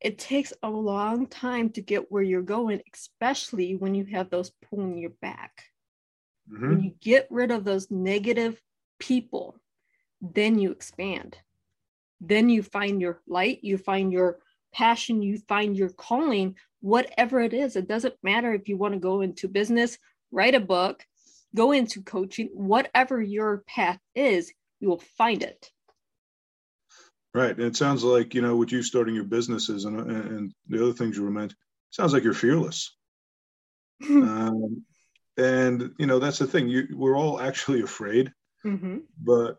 It 0.00 0.18
takes 0.18 0.52
a 0.62 0.68
long 0.70 1.26
time 1.26 1.70
to 1.70 1.80
get 1.80 2.10
where 2.12 2.22
you're 2.22 2.42
going, 2.42 2.80
especially 2.92 3.74
when 3.76 3.94
you 3.94 4.04
have 4.06 4.30
those 4.30 4.50
pulling 4.68 4.98
your 4.98 5.10
back. 5.22 5.64
Mhm. 6.50 6.68
When 6.68 6.80
you 6.82 6.94
get 7.00 7.26
rid 7.30 7.50
of 7.50 7.64
those 7.64 7.90
negative 7.90 8.60
people, 8.98 9.58
then 10.20 10.58
you 10.58 10.70
expand. 10.70 11.38
Then 12.20 12.48
you 12.48 12.62
find 12.62 13.00
your 13.00 13.22
light, 13.26 13.62
you 13.62 13.78
find 13.78 14.12
your 14.12 14.38
passion, 14.72 15.22
you 15.22 15.38
find 15.48 15.76
your 15.76 15.90
calling, 15.90 16.56
whatever 16.80 17.40
it 17.40 17.54
is. 17.54 17.76
It 17.76 17.88
doesn't 17.88 18.14
matter 18.22 18.52
if 18.52 18.68
you 18.68 18.76
want 18.76 18.94
to 18.94 19.00
go 19.00 19.20
into 19.20 19.48
business, 19.48 19.98
write 20.30 20.54
a 20.54 20.60
book, 20.60 21.06
go 21.54 21.72
into 21.72 22.02
coaching, 22.02 22.48
whatever 22.52 23.22
your 23.22 23.58
path 23.66 24.00
is, 24.14 24.52
you 24.80 24.88
will 24.88 24.98
find 24.98 25.42
it. 25.42 25.70
Right. 27.32 27.56
And 27.56 27.66
it 27.66 27.76
sounds 27.76 28.04
like, 28.04 28.34
you 28.34 28.42
know, 28.42 28.56
with 28.56 28.70
you 28.70 28.82
starting 28.82 29.14
your 29.14 29.24
businesses 29.24 29.86
and, 29.86 29.98
and 29.98 30.54
the 30.68 30.82
other 30.82 30.92
things 30.92 31.16
you 31.16 31.24
were 31.24 31.30
meant, 31.30 31.54
sounds 31.90 32.12
like 32.12 32.22
you're 32.22 32.32
fearless. 32.32 32.96
um, 34.08 34.84
and, 35.36 35.90
you 35.98 36.06
know, 36.06 36.18
that's 36.18 36.38
the 36.38 36.46
thing. 36.46 36.68
You, 36.68 36.88
we're 36.92 37.16
all 37.16 37.40
actually 37.40 37.82
afraid, 37.90 38.32
Mhm, 38.64 39.02
but 39.22 39.58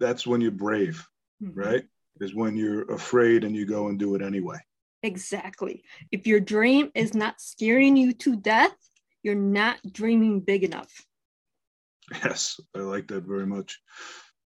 that's 0.00 0.26
when 0.26 0.40
you're 0.40 0.50
brave, 0.50 1.06
mhm. 1.42 1.52
right? 1.54 1.84
Is 2.20 2.34
when 2.34 2.56
you're 2.56 2.82
afraid 2.92 3.44
and 3.44 3.56
you 3.56 3.66
go 3.66 3.88
and 3.88 3.98
do 3.98 4.14
it 4.14 4.22
anyway. 4.22 4.58
Exactly. 5.02 5.82
If 6.12 6.26
your 6.26 6.40
dream 6.40 6.90
is 6.94 7.14
not 7.14 7.40
scaring 7.40 7.96
you 7.96 8.12
to 8.14 8.36
death, 8.36 8.76
you're 9.22 9.34
not 9.34 9.78
dreaming 9.92 10.40
big 10.40 10.64
enough. 10.64 10.92
Yes. 12.22 12.60
I 12.76 12.80
like 12.80 13.08
that 13.08 13.24
very 13.24 13.46
much. 13.46 13.80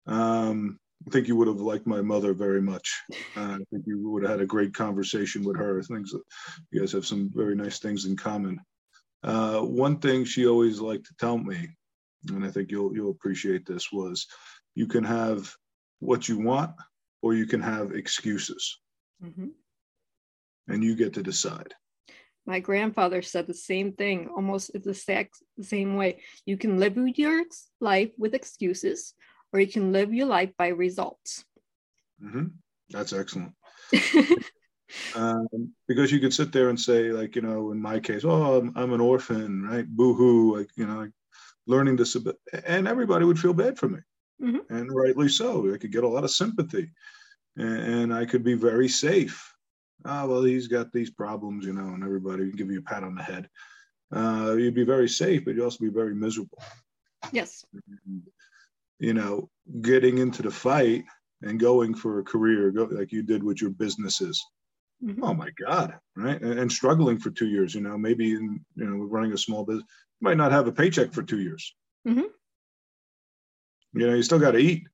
Um, 0.06 0.78
I 1.06 1.10
think 1.10 1.28
you 1.28 1.36
would 1.36 1.48
have 1.48 1.60
liked 1.60 1.86
my 1.86 2.00
mother 2.00 2.32
very 2.34 2.62
much. 2.62 3.00
Uh, 3.36 3.58
I 3.60 3.64
think 3.70 3.84
you 3.86 4.08
would 4.10 4.22
have 4.22 4.32
had 4.32 4.40
a 4.40 4.46
great 4.46 4.74
conversation 4.74 5.44
with 5.44 5.56
her. 5.56 5.82
Things 5.82 6.10
that 6.12 6.22
you 6.70 6.80
guys 6.80 6.92
have 6.92 7.06
some 7.06 7.30
very 7.34 7.54
nice 7.54 7.78
things 7.78 8.04
in 8.04 8.16
common. 8.16 8.58
Uh, 9.22 9.60
one 9.60 9.98
thing 9.98 10.24
she 10.24 10.46
always 10.46 10.80
liked 10.80 11.06
to 11.06 11.14
tell 11.18 11.38
me, 11.38 11.68
and 12.28 12.44
I 12.44 12.50
think 12.50 12.70
you'll 12.70 12.94
you'll 12.94 13.10
appreciate 13.10 13.66
this, 13.66 13.90
was 13.92 14.26
you 14.74 14.86
can 14.86 15.04
have 15.04 15.52
what 16.00 16.28
you 16.28 16.38
want, 16.38 16.72
or 17.22 17.34
you 17.34 17.46
can 17.46 17.60
have 17.60 17.92
excuses, 17.92 18.80
Mhm. 19.22 19.50
and 20.68 20.84
you 20.84 20.94
get 20.94 21.14
to 21.14 21.22
decide. 21.22 21.74
My 22.46 22.60
grandfather 22.60 23.20
said 23.22 23.46
the 23.46 23.54
same 23.54 23.92
thing, 23.92 24.28
almost 24.28 24.72
the 24.72 24.90
exact 24.90 25.42
same 25.60 25.96
way. 25.96 26.22
You 26.46 26.56
can 26.56 26.78
live 26.78 26.96
your 27.18 27.44
life 27.80 28.12
with 28.16 28.34
excuses, 28.34 29.14
or 29.52 29.60
you 29.60 29.66
can 29.66 29.92
live 29.92 30.14
your 30.14 30.26
life 30.26 30.52
by 30.56 30.68
results. 30.68 31.44
hmm 32.20 32.46
That's 32.90 33.12
excellent. 33.12 33.52
um, 35.14 35.46
because 35.86 36.10
you 36.12 36.20
could 36.20 36.34
sit 36.34 36.52
there 36.52 36.68
and 36.68 36.78
say, 36.80 37.10
like, 37.10 37.36
you 37.36 37.42
know, 37.42 37.72
in 37.72 37.80
my 37.80 37.98
case, 38.00 38.24
oh, 38.24 38.58
I'm, 38.58 38.72
I'm 38.76 38.92
an 38.92 39.00
orphan, 39.00 39.62
right? 39.64 39.86
Boo 39.86 40.14
hoo, 40.14 40.56
like, 40.58 40.70
you 40.76 40.86
know, 40.86 40.98
like 40.98 41.10
learning 41.66 41.96
disability, 41.96 42.38
and 42.66 42.88
everybody 42.88 43.24
would 43.24 43.38
feel 43.38 43.52
bad 43.54 43.78
for 43.78 43.88
me, 43.88 43.98
Mhm. 44.42 44.60
and 44.70 44.90
rightly 44.94 45.28
so. 45.28 45.72
I 45.72 45.78
could 45.78 45.92
get 45.92 46.04
a 46.04 46.08
lot 46.08 46.24
of 46.24 46.30
sympathy, 46.30 46.90
and, 47.56 47.78
and 47.78 48.14
I 48.14 48.24
could 48.24 48.42
be 48.44 48.54
very 48.54 48.88
safe. 48.88 49.54
Ah, 50.04 50.26
well, 50.26 50.42
he's 50.44 50.68
got 50.68 50.92
these 50.92 51.10
problems, 51.10 51.66
you 51.66 51.72
know, 51.72 51.88
and 51.94 52.04
everybody 52.04 52.44
would 52.44 52.56
give 52.56 52.70
you 52.70 52.78
a 52.78 52.82
pat 52.82 53.02
on 53.04 53.14
the 53.14 53.22
head. 53.22 53.48
Uh, 54.14 54.54
you'd 54.58 54.74
be 54.74 54.84
very 54.84 55.08
safe, 55.08 55.44
but 55.44 55.54
you'd 55.54 55.64
also 55.64 55.84
be 55.84 55.90
very 55.90 56.14
miserable. 56.14 56.58
yes. 57.32 57.64
You 59.00 59.12
know, 59.14 59.50
getting 59.82 60.18
into 60.18 60.42
the 60.42 60.50
fight 60.50 61.04
and 61.42 61.60
going 61.60 61.94
for 61.94 62.18
a 62.18 62.24
career, 62.24 62.70
go, 62.70 62.84
like 62.84 63.12
you 63.12 63.22
did 63.22 63.44
with 63.44 63.60
your 63.60 63.70
businesses. 63.70 64.42
Oh 65.22 65.34
my 65.34 65.50
god 65.64 65.98
right 66.16 66.40
and, 66.40 66.58
and 66.58 66.72
struggling 66.72 67.18
for 67.18 67.30
two 67.30 67.46
years 67.48 67.74
you 67.74 67.80
know 67.80 67.96
maybe 67.96 68.32
in 68.32 68.64
you 68.74 68.84
know 68.84 69.04
running 69.04 69.32
a 69.32 69.38
small 69.38 69.64
business 69.64 69.84
you 70.20 70.24
might 70.24 70.36
not 70.36 70.52
have 70.52 70.66
a 70.66 70.72
paycheck 70.72 71.12
for 71.12 71.22
two 71.22 71.40
years 71.40 71.74
Mhm. 72.06 72.24
you 73.94 74.06
know 74.06 74.14
you 74.14 74.22
still 74.22 74.38
got 74.38 74.52
to 74.52 74.58
eat 74.58 74.86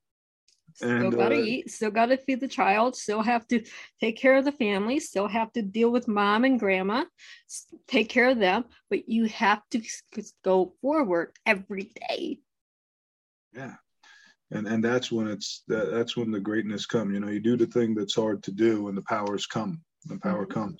Still 0.74 1.10
gotta 1.12 1.36
uh, 1.36 1.38
eat, 1.38 1.70
still 1.70 1.90
gotta 1.92 2.16
feed 2.16 2.40
the 2.40 2.48
child, 2.48 2.96
still 2.96 3.22
have 3.22 3.46
to 3.48 3.62
take 4.00 4.16
care 4.16 4.36
of 4.36 4.44
the 4.44 4.50
family, 4.50 4.98
still 4.98 5.28
have 5.28 5.52
to 5.52 5.62
deal 5.62 5.90
with 5.90 6.08
mom 6.08 6.44
and 6.44 6.58
grandma, 6.58 7.04
take 7.86 8.08
care 8.08 8.28
of 8.28 8.40
them, 8.40 8.64
but 8.90 9.08
you 9.08 9.26
have 9.26 9.62
to 9.70 9.80
go 10.42 10.74
forward 10.82 11.32
every 11.46 11.92
day. 12.10 12.40
Yeah. 13.52 13.74
And 14.50 14.66
and 14.66 14.82
that's 14.82 15.12
when 15.12 15.28
it's 15.28 15.62
that, 15.68 15.92
that's 15.92 16.16
when 16.16 16.32
the 16.32 16.40
greatness 16.40 16.86
come. 16.86 17.14
You 17.14 17.20
know, 17.20 17.28
you 17.28 17.40
do 17.40 17.56
the 17.56 17.66
thing 17.66 17.94
that's 17.94 18.16
hard 18.16 18.42
to 18.42 18.52
do 18.52 18.88
and 18.88 18.96
the 18.96 19.02
powers 19.02 19.46
come. 19.46 19.80
The 20.06 20.18
power 20.18 20.46
comes. 20.46 20.76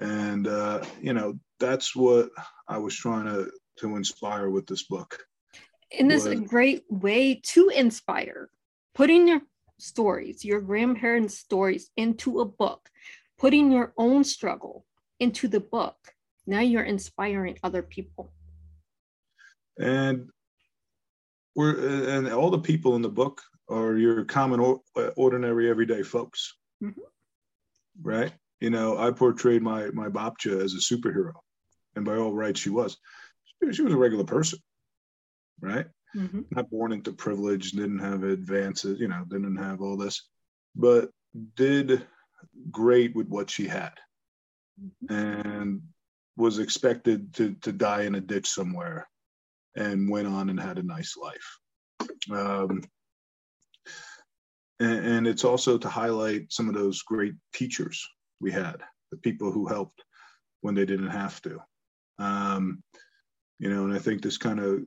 And 0.00 0.46
uh, 0.46 0.84
you 1.00 1.12
know, 1.12 1.38
that's 1.60 1.94
what 1.94 2.30
I 2.68 2.78
was 2.78 2.96
trying 2.96 3.26
to 3.26 3.50
to 3.78 3.96
inspire 3.96 4.50
with 4.50 4.66
this 4.66 4.84
book. 4.84 5.24
And 5.96 6.10
this 6.10 6.26
is 6.26 6.32
a 6.32 6.36
great 6.36 6.84
way 6.88 7.40
to 7.52 7.68
inspire 7.68 8.50
putting 8.94 9.28
your 9.28 9.42
stories, 9.78 10.44
your 10.44 10.60
grandparents' 10.60 11.38
stories 11.38 11.90
into 11.96 12.40
a 12.40 12.44
book, 12.44 12.88
putting 13.38 13.70
your 13.70 13.92
own 13.96 14.24
struggle 14.24 14.86
into 15.20 15.48
the 15.48 15.60
book. 15.60 15.96
Now 16.46 16.60
you're 16.60 16.82
inspiring 16.82 17.58
other 17.62 17.82
people. 17.82 18.32
And 19.78 20.28
we're 21.54 22.08
and 22.08 22.28
all 22.32 22.50
the 22.50 22.58
people 22.58 22.96
in 22.96 23.02
the 23.02 23.08
book 23.08 23.42
are 23.68 23.96
your 23.96 24.24
common 24.24 24.78
ordinary 25.16 25.70
everyday 25.70 26.02
folks. 26.02 26.54
Mm-hmm. 26.82 27.00
Right? 28.02 28.32
You 28.60 28.70
know, 28.70 28.98
I 28.98 29.10
portrayed 29.10 29.62
my 29.62 29.90
my 29.90 30.08
Babcha 30.08 30.62
as 30.62 30.74
a 30.74 30.78
superhero. 30.78 31.32
And 31.96 32.04
by 32.04 32.16
all 32.16 32.32
rights 32.32 32.60
she 32.60 32.70
was. 32.70 32.96
She 33.72 33.82
was 33.82 33.92
a 33.92 33.96
regular 33.96 34.24
person. 34.24 34.58
Right? 35.60 35.86
mm-hmm. 36.16 36.42
not 36.50 36.70
born 36.70 36.92
into 36.92 37.12
privilege, 37.12 37.72
didn't 37.72 37.98
have 37.98 38.22
advances, 38.22 39.00
you 39.00 39.08
know, 39.08 39.24
didn't 39.28 39.56
have 39.56 39.80
all 39.80 39.96
this, 39.96 40.28
but 40.74 41.10
did 41.56 42.06
great 42.70 43.14
with 43.14 43.28
what 43.28 43.50
she 43.50 43.66
had 43.66 43.92
mm-hmm. 44.80 45.14
and 45.14 45.82
was 46.36 46.58
expected 46.58 47.32
to, 47.34 47.54
to 47.62 47.72
die 47.72 48.02
in 48.02 48.14
a 48.14 48.20
ditch 48.20 48.48
somewhere 48.48 49.08
and 49.76 50.08
went 50.08 50.26
on 50.26 50.50
and 50.50 50.60
had 50.60 50.78
a 50.78 50.82
nice 50.82 51.16
life. 51.16 51.58
Um, 52.30 52.82
and, 54.80 55.06
and 55.06 55.26
it's 55.26 55.44
also 55.44 55.78
to 55.78 55.88
highlight 55.88 56.52
some 56.52 56.68
of 56.68 56.74
those 56.74 57.02
great 57.02 57.34
teachers 57.52 58.06
we 58.40 58.50
had, 58.50 58.76
the 59.10 59.16
people 59.18 59.50
who 59.50 59.66
helped 59.66 60.02
when 60.60 60.74
they 60.74 60.84
didn't 60.84 61.10
have 61.10 61.40
to. 61.42 61.60
Um, 62.18 62.82
you 63.58 63.70
know, 63.70 63.84
and 63.84 63.94
I 63.94 63.98
think 63.98 64.22
this 64.22 64.38
kind 64.38 64.60
of 64.60 64.80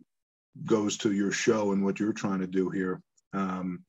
goes 0.65 0.97
to 0.97 1.12
your 1.12 1.32
show 1.32 1.71
and 1.71 1.84
what 1.84 2.00
you're 2.00 2.13
trying 2.13 2.39
to 2.39 2.47
do 2.47 2.69
here 2.69 3.02
um, 3.34 3.84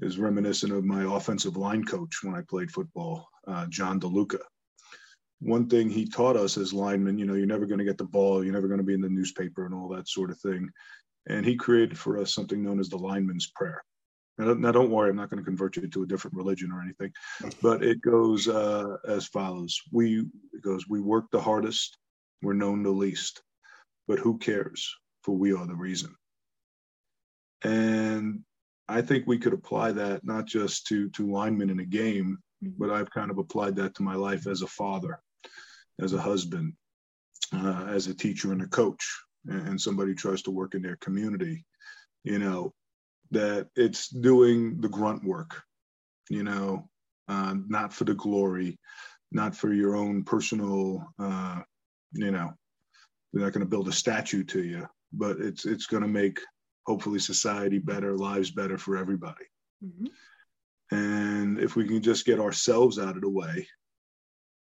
is 0.00 0.18
reminiscent 0.18 0.72
of 0.72 0.84
my 0.84 1.02
offensive 1.16 1.56
line 1.56 1.84
coach 1.84 2.20
when 2.22 2.34
I 2.34 2.42
played 2.48 2.70
football, 2.70 3.28
uh, 3.46 3.66
John 3.66 4.00
DeLuca. 4.00 4.40
One 5.40 5.68
thing 5.68 5.88
he 5.88 6.06
taught 6.06 6.36
us 6.36 6.56
as 6.56 6.72
linemen, 6.72 7.18
you 7.18 7.24
know, 7.24 7.34
you're 7.34 7.46
never 7.46 7.66
going 7.66 7.78
to 7.78 7.84
get 7.84 7.98
the 7.98 8.04
ball, 8.04 8.42
you're 8.42 8.54
never 8.54 8.68
going 8.68 8.78
to 8.78 8.84
be 8.84 8.94
in 8.94 9.00
the 9.00 9.08
newspaper 9.08 9.66
and 9.66 9.74
all 9.74 9.88
that 9.90 10.08
sort 10.08 10.30
of 10.30 10.40
thing. 10.40 10.68
And 11.28 11.44
he 11.44 11.56
created 11.56 11.96
for 11.96 12.18
us 12.18 12.34
something 12.34 12.62
known 12.62 12.80
as 12.80 12.88
the 12.88 12.96
lineman's 12.96 13.50
prayer. 13.54 13.82
Now, 14.38 14.54
now 14.54 14.72
don't 14.72 14.90
worry, 14.90 15.10
I'm 15.10 15.16
not 15.16 15.30
going 15.30 15.42
to 15.42 15.48
convert 15.48 15.76
you 15.76 15.88
to 15.88 16.02
a 16.02 16.06
different 16.06 16.36
religion 16.36 16.70
or 16.72 16.80
anything, 16.80 17.12
but 17.60 17.82
it 17.82 18.00
goes 18.00 18.48
uh, 18.48 18.96
as 19.06 19.26
follows: 19.26 19.80
We 19.92 20.20
it 20.52 20.62
goes, 20.62 20.88
we 20.88 21.00
work 21.00 21.26
the 21.30 21.40
hardest, 21.40 21.98
we're 22.42 22.52
known 22.52 22.82
the 22.82 22.90
least, 22.90 23.42
but 24.06 24.18
who 24.18 24.38
cares? 24.38 24.94
for 25.28 25.36
we 25.36 25.52
are 25.52 25.66
the 25.66 25.74
reason. 25.74 26.14
And 27.62 28.40
I 28.88 29.02
think 29.02 29.26
we 29.26 29.36
could 29.36 29.52
apply 29.52 29.92
that 29.92 30.24
not 30.24 30.46
just 30.46 30.86
to 30.86 31.10
to 31.10 31.30
linemen 31.30 31.68
in 31.68 31.80
a 31.80 31.84
game, 31.84 32.38
mm-hmm. 32.64 32.72
but 32.78 32.90
I've 32.90 33.10
kind 33.10 33.30
of 33.30 33.36
applied 33.36 33.76
that 33.76 33.94
to 33.96 34.02
my 34.02 34.14
life 34.14 34.46
as 34.46 34.62
a 34.62 34.66
father, 34.66 35.20
as 36.00 36.14
a 36.14 36.20
husband, 36.20 36.72
uh, 37.52 37.86
as 37.88 38.06
a 38.06 38.14
teacher 38.14 38.52
and 38.52 38.62
a 38.62 38.68
coach, 38.68 39.06
and, 39.46 39.68
and 39.68 39.80
somebody 39.80 40.14
tries 40.14 40.40
to 40.42 40.50
work 40.50 40.74
in 40.74 40.80
their 40.80 40.96
community. 40.96 41.62
You 42.24 42.38
know, 42.38 42.72
that 43.30 43.68
it's 43.76 44.08
doing 44.08 44.80
the 44.80 44.88
grunt 44.88 45.24
work. 45.24 45.62
You 46.30 46.44
know, 46.44 46.88
uh, 47.28 47.54
not 47.68 47.92
for 47.92 48.04
the 48.04 48.14
glory, 48.14 48.78
not 49.32 49.54
for 49.54 49.72
your 49.72 49.96
own 49.96 50.24
personal. 50.24 51.06
Uh, 51.18 51.62
you 52.12 52.30
know, 52.30 52.52
we're 53.32 53.44
not 53.44 53.52
going 53.52 53.64
to 53.64 53.70
build 53.70 53.88
a 53.88 53.92
statue 53.92 54.44
to 54.44 54.62
you, 54.62 54.86
but 55.12 55.38
it's 55.40 55.64
it's 55.64 55.86
going 55.86 56.02
to 56.02 56.08
make 56.08 56.40
hopefully 56.86 57.18
society 57.18 57.78
better, 57.78 58.16
lives 58.16 58.50
better 58.50 58.78
for 58.78 58.96
everybody. 58.96 59.44
Mm-hmm. 59.84 60.06
And 60.90 61.58
if 61.58 61.76
we 61.76 61.86
can 61.86 62.02
just 62.02 62.24
get 62.24 62.40
ourselves 62.40 62.98
out 62.98 63.16
of 63.16 63.20
the 63.20 63.28
way, 63.28 63.66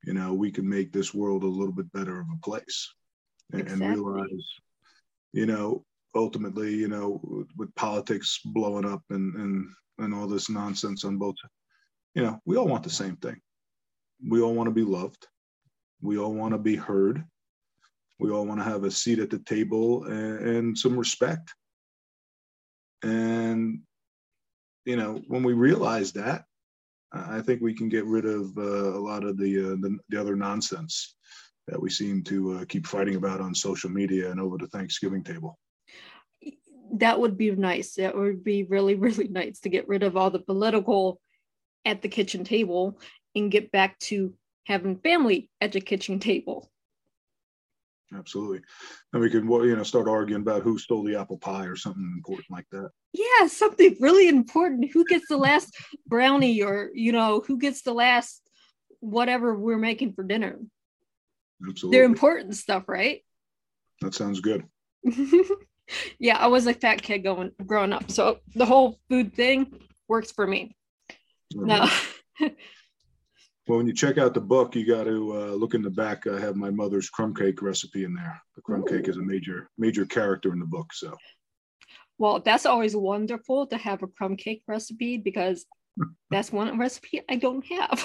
you 0.04 0.12
know, 0.12 0.34
we 0.34 0.50
can 0.50 0.68
make 0.68 0.92
this 0.92 1.14
world 1.14 1.44
a 1.44 1.46
little 1.46 1.72
bit 1.72 1.92
better 1.92 2.20
of 2.20 2.26
a 2.34 2.40
place 2.40 2.92
and, 3.52 3.60
exactly. 3.60 3.86
and 3.86 3.96
realize, 3.96 4.46
you 5.32 5.46
know, 5.46 5.84
ultimately, 6.14 6.74
you 6.74 6.88
know, 6.88 7.20
with 7.56 7.74
politics 7.74 8.40
blowing 8.44 8.84
up 8.84 9.02
and, 9.10 9.34
and, 9.36 9.70
and 9.98 10.14
all 10.14 10.26
this 10.26 10.50
nonsense 10.50 11.04
on 11.04 11.18
both, 11.18 11.36
you 12.14 12.22
know, 12.22 12.40
we 12.44 12.56
all 12.56 12.66
want 12.66 12.82
the 12.82 12.90
same 12.90 13.16
thing. 13.16 13.40
We 14.28 14.40
all 14.40 14.54
want 14.54 14.66
to 14.66 14.74
be 14.74 14.82
loved. 14.82 15.26
We 16.02 16.18
all 16.18 16.32
want 16.32 16.52
to 16.52 16.58
be 16.58 16.76
heard. 16.76 17.24
We 18.18 18.30
all 18.30 18.44
want 18.44 18.60
to 18.60 18.64
have 18.64 18.84
a 18.84 18.90
seat 18.90 19.18
at 19.18 19.30
the 19.30 19.38
table 19.40 20.04
and, 20.04 20.38
and 20.46 20.78
some 20.78 20.98
respect. 20.98 21.54
And, 23.02 23.80
you 24.84 24.96
know, 24.96 25.22
when 25.28 25.42
we 25.42 25.54
realize 25.54 26.12
that, 26.12 26.44
I 27.12 27.40
think 27.40 27.60
we 27.60 27.74
can 27.74 27.88
get 27.88 28.04
rid 28.04 28.24
of 28.24 28.56
uh, 28.56 28.62
a 28.62 29.00
lot 29.00 29.24
of 29.24 29.36
the, 29.36 29.72
uh, 29.72 29.76
the, 29.80 29.98
the 30.10 30.20
other 30.20 30.36
nonsense 30.36 31.16
that 31.66 31.80
we 31.80 31.90
seem 31.90 32.22
to 32.24 32.58
uh, 32.58 32.64
keep 32.66 32.86
fighting 32.86 33.16
about 33.16 33.40
on 33.40 33.54
social 33.54 33.90
media 33.90 34.30
and 34.30 34.40
over 34.40 34.58
the 34.58 34.68
Thanksgiving 34.68 35.24
table. 35.24 35.58
That 36.94 37.20
would 37.20 37.36
be 37.36 37.50
nice. 37.50 37.94
That 37.94 38.16
would 38.16 38.42
be 38.44 38.64
really, 38.64 38.94
really 39.06 39.28
nice 39.28 39.60
to 39.60 39.68
get 39.68 39.88
rid 39.88 40.02
of 40.02 40.16
all 40.16 40.30
the 40.30 40.40
political 40.40 41.20
at 41.84 42.02
the 42.02 42.08
kitchen 42.08 42.44
table 42.44 43.00
and 43.34 43.50
get 43.50 43.72
back 43.72 43.98
to 44.00 44.34
having 44.66 44.98
family 44.98 45.50
at 45.60 45.72
the 45.72 45.80
kitchen 45.80 46.20
table 46.20 46.70
absolutely. 48.14 48.60
And 49.12 49.22
we 49.22 49.30
could, 49.30 49.44
you 49.44 49.76
know, 49.76 49.82
start 49.82 50.08
arguing 50.08 50.42
about 50.42 50.62
who 50.62 50.78
stole 50.78 51.04
the 51.04 51.18
apple 51.18 51.38
pie 51.38 51.66
or 51.66 51.76
something 51.76 52.12
important 52.16 52.50
like 52.50 52.66
that. 52.72 52.90
Yeah, 53.12 53.46
something 53.48 53.96
really 54.00 54.28
important. 54.28 54.90
Who 54.92 55.04
gets 55.04 55.26
the 55.28 55.36
last 55.36 55.74
brownie, 56.06 56.62
or 56.62 56.90
you 56.94 57.12
know, 57.12 57.42
who 57.46 57.58
gets 57.58 57.82
the 57.82 57.94
last 57.94 58.42
whatever 59.00 59.54
we're 59.54 59.78
making 59.78 60.12
for 60.14 60.24
dinner? 60.24 60.58
Absolutely. 61.66 61.98
They're 61.98 62.06
important 62.06 62.56
stuff, 62.56 62.84
right? 62.88 63.22
That 64.00 64.14
sounds 64.14 64.40
good. 64.40 64.64
yeah, 66.18 66.38
I 66.38 66.46
was 66.46 66.66
a 66.66 66.74
fat 66.74 67.02
kid 67.02 67.20
going 67.20 67.52
growing 67.66 67.92
up, 67.92 68.10
so 68.10 68.38
the 68.54 68.66
whole 68.66 68.98
food 69.08 69.34
thing 69.34 69.80
works 70.08 70.30
for 70.30 70.46
me. 70.46 70.76
No. 71.54 71.88
Well, 73.70 73.78
when 73.78 73.86
you 73.86 73.92
check 73.92 74.18
out 74.18 74.34
the 74.34 74.40
book, 74.40 74.74
you 74.74 74.84
got 74.84 75.04
to 75.04 75.32
uh, 75.32 75.52
look 75.52 75.74
in 75.74 75.82
the 75.82 75.90
back. 75.90 76.26
I 76.26 76.40
have 76.40 76.56
my 76.56 76.70
mother's 76.70 77.08
crumb 77.08 77.32
cake 77.32 77.62
recipe 77.62 78.02
in 78.02 78.14
there. 78.14 78.42
The 78.56 78.62
crumb 78.62 78.82
Ooh. 78.82 78.84
cake 78.84 79.06
is 79.06 79.16
a 79.16 79.22
major 79.22 79.70
major 79.78 80.04
character 80.04 80.52
in 80.52 80.58
the 80.58 80.66
book. 80.66 80.92
So, 80.92 81.16
well, 82.18 82.40
that's 82.40 82.66
always 82.66 82.96
wonderful 82.96 83.68
to 83.68 83.76
have 83.76 84.02
a 84.02 84.08
crumb 84.08 84.36
cake 84.36 84.64
recipe 84.66 85.18
because 85.18 85.66
that's 86.30 86.50
one 86.50 86.78
recipe 86.80 87.22
I 87.28 87.36
don't 87.36 87.64
have. 87.66 88.04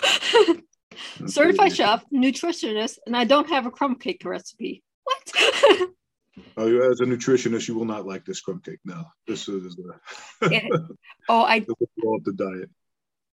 Certified 1.26 1.76
chef, 1.76 2.06
nutritionist, 2.14 3.00
and 3.08 3.18
I 3.18 3.24
don't 3.24 3.50
have 3.50 3.66
a 3.66 3.72
crumb 3.72 3.96
cake 3.96 4.22
recipe. 4.24 4.84
What? 5.04 5.90
oh, 6.58 6.92
as 6.92 7.02
a 7.02 7.06
nutritionist, 7.06 7.68
you 7.68 7.76
will 7.76 7.86
not 7.86 8.06
like 8.06 8.26
this 8.26 8.42
crumb 8.42 8.62
cake. 8.62 8.80
No, 8.86 9.04
this 9.28 9.48
is. 9.48 9.78
Uh, 10.42 10.50
oh, 11.30 11.44
I. 11.44 11.66
Off 12.04 12.24
the 12.24 12.34
diet. 12.34 12.70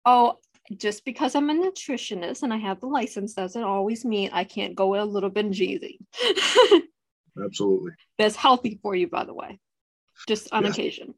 Oh, 0.05 0.39
just 0.77 1.05
because 1.05 1.35
I'm 1.35 1.51
a 1.51 1.55
nutritionist 1.55 2.43
and 2.43 2.53
I 2.53 2.57
have 2.59 2.81
the 2.81 2.87
license 2.87 3.35
doesn't 3.35 3.63
always 3.63 4.05
mean 4.05 4.31
I 4.33 4.45
can't 4.45 4.75
go 4.75 5.01
a 5.01 5.05
little 5.05 5.31
bit 5.31 5.53
cheesy. 5.53 6.01
Absolutely. 7.45 7.93
That's 8.19 8.37
healthy 8.37 8.79
for 8.83 8.95
you, 8.95 9.09
by 9.09 9.25
the 9.25 9.35
way, 9.35 9.59
just 10.27 10.53
on 10.53 10.65
yes. 10.65 10.73
occasion. 10.73 11.15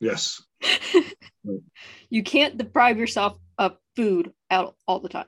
Yes. 0.00 0.42
you 2.10 2.22
can't 2.22 2.56
deprive 2.56 2.98
yourself 2.98 3.38
of 3.58 3.76
food 3.96 4.32
out 4.50 4.76
all 4.88 5.00
the 5.00 5.08
time. 5.08 5.26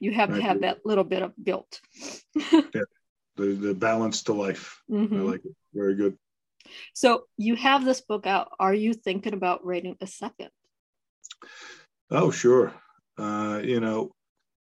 You 0.00 0.12
have 0.12 0.34
to 0.34 0.42
have 0.42 0.60
that 0.60 0.84
little 0.84 1.04
bit 1.04 1.22
of 1.22 1.32
guilt. 1.42 1.80
yeah. 2.34 2.60
The, 3.36 3.54
the 3.54 3.74
balance 3.74 4.22
to 4.24 4.32
life. 4.32 4.80
Mm-hmm. 4.90 5.16
I 5.16 5.20
like 5.20 5.44
it. 5.44 5.54
Very 5.72 5.94
good. 5.96 6.16
So 6.94 7.24
you 7.36 7.56
have 7.56 7.84
this 7.84 8.00
book 8.00 8.26
out. 8.26 8.50
Are 8.58 8.74
you 8.74 8.94
thinking 8.94 9.34
about 9.34 9.64
writing 9.64 9.96
a 10.00 10.06
second? 10.06 10.50
Oh, 12.10 12.30
sure. 12.30 12.72
Uh, 13.18 13.60
you 13.62 13.80
know, 13.80 14.12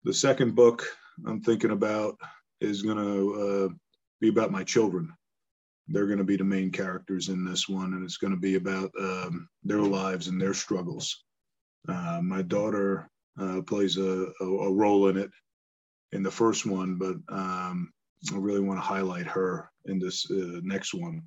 the 0.05 0.13
second 0.13 0.55
book 0.55 0.87
I'm 1.27 1.41
thinking 1.41 1.71
about 1.71 2.17
is 2.61 2.83
going 2.83 2.99
to 2.99 3.71
uh, 3.71 3.75
be 4.21 4.29
about 4.29 4.51
my 4.51 4.65
children. 4.65 5.13
they're 5.89 6.07
going 6.07 6.19
to 6.19 6.25
be 6.25 6.37
the 6.37 6.45
main 6.45 6.71
characters 6.71 7.29
in 7.29 7.45
this 7.45 7.69
one, 7.69 7.95
and 7.95 8.05
it's 8.05 8.17
going 8.17 8.33
to 8.33 8.41
be 8.41 8.57
about 8.57 8.91
um, 8.99 9.49
their 9.63 9.83
lives 9.83 10.27
and 10.27 10.41
their 10.41 10.55
struggles. 10.55 11.25
Uh, 11.89 12.21
my 12.23 12.43
daughter 12.43 13.09
uh, 13.41 13.63
plays 13.63 13.97
a, 13.97 14.33
a, 14.41 14.45
a, 14.45 14.73
role 14.73 15.09
in 15.09 15.17
it 15.17 15.31
in 16.11 16.25
the 16.25 16.31
first 16.31 16.67
one, 16.67 16.97
but 16.97 17.17
um, 17.29 17.93
I 18.33 18.37
really 18.39 18.61
want 18.61 18.79
to 18.79 18.87
highlight 18.87 19.27
her 19.27 19.71
in 19.87 19.99
this 19.99 20.27
uh, 20.31 20.61
next 20.63 20.95
one. 20.95 21.23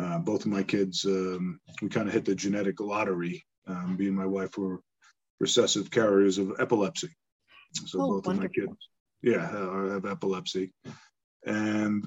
Uh, 0.00 0.18
both 0.18 0.42
of 0.42 0.46
my 0.46 0.62
kids, 0.62 1.04
um, 1.04 1.60
we 1.82 1.88
kind 1.88 2.06
of 2.06 2.14
hit 2.14 2.24
the 2.24 2.34
genetic 2.34 2.80
lottery. 2.80 3.44
Um, 3.66 3.96
me 3.96 4.06
and 4.06 4.16
my 4.16 4.26
wife 4.26 4.56
were 4.56 4.80
recessive 5.40 5.90
carriers 5.90 6.38
of 6.38 6.52
epilepsy. 6.60 7.08
So 7.86 8.00
oh, 8.00 8.06
both 8.06 8.26
wonderful. 8.26 8.32
of 8.32 8.38
my 8.38 8.48
kids, 8.48 8.78
yeah, 9.22 9.50
have 9.92 10.06
epilepsy, 10.06 10.72
and 11.46 12.04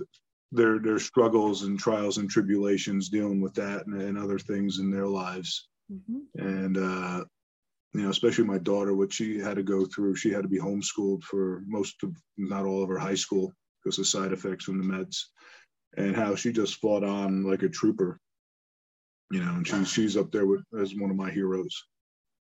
their 0.52 0.80
their 0.80 1.00
struggles 1.00 1.64
and 1.64 1.80
trials 1.80 2.18
and 2.18 2.30
tribulations 2.30 3.10
dealing 3.10 3.42
with 3.42 3.54
that 3.56 3.86
and, 3.88 4.02
and 4.02 4.18
other 4.18 4.40
things 4.40 4.80
in 4.80 4.92
their 4.92 5.08
lives. 5.08 5.68
Mm-hmm. 5.92 6.46
And 6.46 6.78
uh, 6.78 7.26
you 7.94 8.02
know, 8.02 8.10
especially 8.10 8.46
my 8.46 8.58
daughter, 8.58 8.94
what 8.94 9.14
she 9.14 9.40
had 9.40 9.56
to 9.56 9.64
go 9.64 9.86
through. 9.86 10.16
She 10.16 10.32
had 10.32 10.44
to 10.44 10.50
be 10.50 10.60
homeschooled 10.60 11.24
for 11.24 11.64
most 11.68 12.04
of, 12.04 12.16
not 12.38 12.66
all 12.66 12.84
of 12.84 12.90
her 12.90 13.00
high 13.00 13.16
school 13.16 13.54
because 13.84 14.00
of 14.00 14.08
side 14.08 14.32
effects 14.32 14.66
from 14.66 14.78
the 14.78 14.94
meds, 14.94 15.24
and 15.98 16.16
how 16.16 16.36
she 16.36 16.52
just 16.52 16.76
fought 16.76 17.04
on 17.04 17.44
like 17.44 17.64
a 17.64 17.70
trooper. 17.70 18.20
You 19.32 19.44
know, 19.44 19.54
and 19.54 19.68
she's 19.68 19.90
she's 19.92 20.18
up 20.18 20.32
there 20.32 20.46
with, 20.46 20.64
as 20.80 20.96
one 20.96 21.10
of 21.10 21.16
my 21.18 21.32
heroes, 21.32 21.84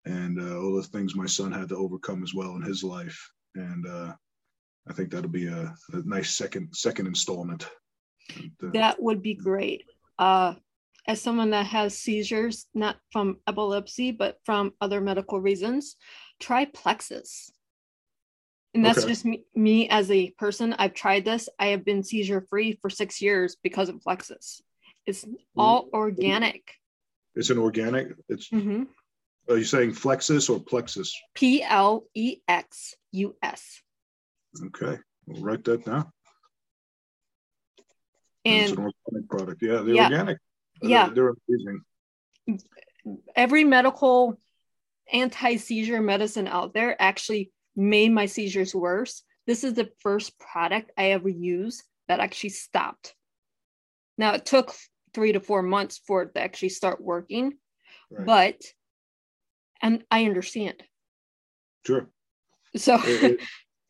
and 0.05 0.39
uh, 0.39 0.59
all 0.59 0.75
the 0.75 0.83
things 0.83 1.15
my 1.15 1.27
son 1.27 1.51
had 1.51 1.69
to 1.69 1.77
overcome 1.77 2.23
as 2.23 2.33
well 2.33 2.55
in 2.55 2.61
his 2.61 2.83
life. 2.83 3.19
And 3.55 3.85
uh, 3.85 4.13
I 4.89 4.93
think 4.93 5.11
that'll 5.11 5.29
be 5.29 5.47
a, 5.47 5.73
a 5.93 6.01
nice 6.05 6.31
second 6.31 6.69
second 6.73 7.07
installment. 7.07 7.67
That 8.61 9.01
would 9.01 9.21
be 9.21 9.35
great. 9.35 9.83
Uh, 10.17 10.55
as 11.07 11.21
someone 11.21 11.49
that 11.49 11.65
has 11.65 11.97
seizures, 11.97 12.67
not 12.73 12.97
from 13.11 13.37
epilepsy, 13.47 14.11
but 14.11 14.37
from 14.45 14.73
other 14.79 15.01
medical 15.01 15.41
reasons, 15.41 15.95
try 16.39 16.65
Plexus. 16.65 17.51
And 18.73 18.85
that's 18.85 18.99
okay. 18.99 19.07
just 19.07 19.25
me, 19.25 19.43
me, 19.53 19.89
as 19.89 20.09
a 20.09 20.29
person. 20.31 20.73
I've 20.77 20.93
tried 20.93 21.25
this. 21.25 21.49
I 21.59 21.67
have 21.67 21.83
been 21.83 22.03
seizure 22.03 22.41
free 22.41 22.79
for 22.81 22.89
six 22.89 23.21
years 23.21 23.57
because 23.61 23.89
of 23.89 23.95
flexus 23.97 24.61
It's 25.05 25.25
all 25.57 25.89
organic. 25.93 26.63
It's 27.35 27.49
an 27.49 27.57
organic. 27.57 28.13
It's. 28.29 28.49
Mm-hmm. 28.49 28.83
Are 29.49 29.57
you 29.57 29.63
saying 29.63 29.91
Flexus 29.91 30.49
or 30.49 30.59
Plexus? 30.59 31.19
P 31.33 31.63
L 31.63 32.05
E 32.13 32.37
X 32.47 32.95
U 33.11 33.35
S. 33.41 33.81
Okay, 34.67 34.99
we'll 35.25 35.41
write 35.41 35.63
that 35.65 35.83
down. 35.83 36.11
And 38.45 38.63
it's 38.63 38.71
an 38.71 38.77
organic 38.77 39.29
product. 39.29 39.61
Yeah, 39.61 39.81
the 39.81 39.93
yeah. 39.93 40.03
organic 40.03 40.37
yeah 40.81 41.09
they're, 41.13 41.33
amazing 41.49 41.81
every 43.35 43.63
medical 43.63 44.39
anti-seizure 45.11 46.01
medicine 46.01 46.47
out 46.47 46.73
there 46.73 46.99
actually 47.01 47.51
made 47.75 48.11
my 48.11 48.25
seizures 48.25 48.75
worse. 48.75 49.23
This 49.47 49.63
is 49.63 49.73
the 49.73 49.89
first 49.99 50.37
product 50.39 50.91
i 50.97 51.11
ever 51.11 51.29
used 51.29 51.83
that 52.07 52.19
actually 52.19 52.49
stopped. 52.49 53.15
Now 54.17 54.33
it 54.33 54.45
took 54.45 54.73
three 55.13 55.33
to 55.33 55.39
four 55.39 55.61
months 55.61 55.99
for 56.05 56.23
it 56.23 56.33
to 56.35 56.41
actually 56.41 56.69
start 56.69 57.01
working 57.01 57.53
right. 58.11 58.25
but 58.25 58.61
and 59.81 60.03
i 60.11 60.25
understand. 60.25 60.81
Sure. 61.85 62.07
So 62.75 62.99
it, 63.03 63.23
it, 63.23 63.39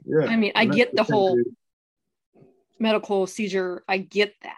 yeah 0.05 0.25
i 0.27 0.35
mean 0.35 0.53
i 0.55 0.65
get 0.65 0.95
the 0.95 1.03
whole 1.03 1.39
medical 2.79 3.27
seizure. 3.27 3.83
I 3.87 3.99
get 3.99 4.33
that. 4.41 4.57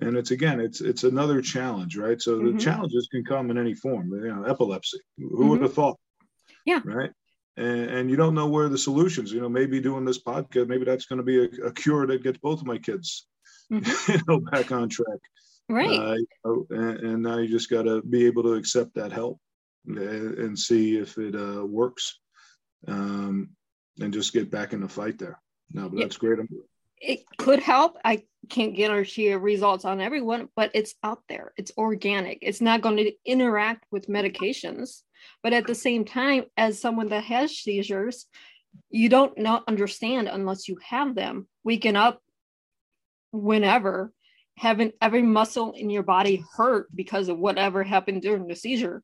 And 0.00 0.16
it's 0.16 0.30
again 0.30 0.60
it's 0.60 0.80
it's 0.80 1.04
another 1.04 1.42
challenge 1.42 1.96
right? 1.96 2.20
So 2.20 2.36
mm-hmm. 2.36 2.56
the 2.56 2.62
challenges 2.62 3.08
can 3.10 3.24
come 3.24 3.50
in 3.50 3.58
any 3.58 3.74
form 3.74 4.10
you 4.12 4.34
know 4.34 4.44
epilepsy. 4.44 4.98
Who 5.18 5.28
mm-hmm. 5.28 5.48
would 5.48 5.62
have 5.62 5.74
thought? 5.74 5.98
Yeah. 6.64 6.80
Right 6.84 7.10
and, 7.56 7.90
and, 7.90 8.10
you 8.10 8.16
don't 8.16 8.34
know 8.34 8.46
where 8.46 8.68
the 8.68 8.78
solutions 8.78 9.32
you 9.32 9.40
know 9.40 9.48
maybe 9.48 9.80
doing 9.80 10.04
this 10.04 10.22
podcast 10.22 10.68
maybe 10.68 10.84
that's 10.84 11.06
going 11.06 11.18
to 11.18 11.22
be 11.22 11.44
a, 11.44 11.66
a, 11.66 11.72
cure 11.72 12.06
that 12.06 12.22
gets 12.22 12.38
both 12.38 12.60
of 12.60 12.66
my 12.66 12.78
kids 12.78 13.26
mm-hmm. 13.72 14.12
you 14.12 14.20
know 14.28 14.40
back 14.50 14.72
on 14.72 14.88
track 14.88 15.20
right 15.68 15.98
uh, 15.98 16.14
you 16.14 16.26
know, 16.44 16.66
and, 16.70 17.00
and, 17.00 17.22
now 17.22 17.38
you 17.38 17.48
just 17.48 17.70
got 17.70 17.82
to 17.82 18.02
be 18.02 18.26
able 18.26 18.42
to 18.42 18.54
accept 18.54 18.94
that 18.94 19.12
help 19.12 19.40
and, 19.86 19.98
and 20.38 20.58
see 20.58 20.96
if 20.96 21.18
it 21.18 21.34
uh, 21.34 21.64
works 21.64 22.18
um, 22.88 23.50
and 24.00 24.12
just 24.12 24.32
get 24.32 24.50
back 24.50 24.72
in 24.72 24.80
the 24.80 24.88
fight 24.88 25.18
there 25.18 25.40
no 25.72 25.88
but 25.88 25.98
that's 25.98 26.16
great 26.16 26.38
it 27.00 27.24
could 27.36 27.60
help. 27.60 27.98
I 28.04 28.24
can't 28.48 28.74
guarantee 28.74 29.32
results 29.34 29.84
on 29.84 30.00
everyone, 30.00 30.48
but 30.56 30.70
it's 30.74 30.94
out 31.02 31.22
there. 31.28 31.52
It's 31.56 31.72
organic. 31.76 32.38
It's 32.42 32.60
not 32.60 32.80
going 32.80 32.96
to 32.96 33.12
interact 33.24 33.84
with 33.90 34.08
medications. 34.08 35.02
But 35.42 35.52
at 35.52 35.66
the 35.66 35.74
same 35.74 36.04
time, 36.04 36.44
as 36.56 36.80
someone 36.80 37.08
that 37.08 37.24
has 37.24 37.56
seizures, 37.56 38.26
you 38.90 39.08
don't 39.08 39.38
not 39.38 39.64
understand 39.68 40.28
unless 40.28 40.68
you 40.68 40.78
have 40.84 41.14
them. 41.14 41.46
Waking 41.64 41.96
up 41.96 42.20
whenever, 43.32 44.12
having 44.56 44.92
every 45.00 45.22
muscle 45.22 45.72
in 45.72 45.90
your 45.90 46.02
body 46.02 46.44
hurt 46.56 46.94
because 46.94 47.28
of 47.28 47.38
whatever 47.38 47.82
happened 47.82 48.22
during 48.22 48.46
the 48.46 48.56
seizure, 48.56 49.02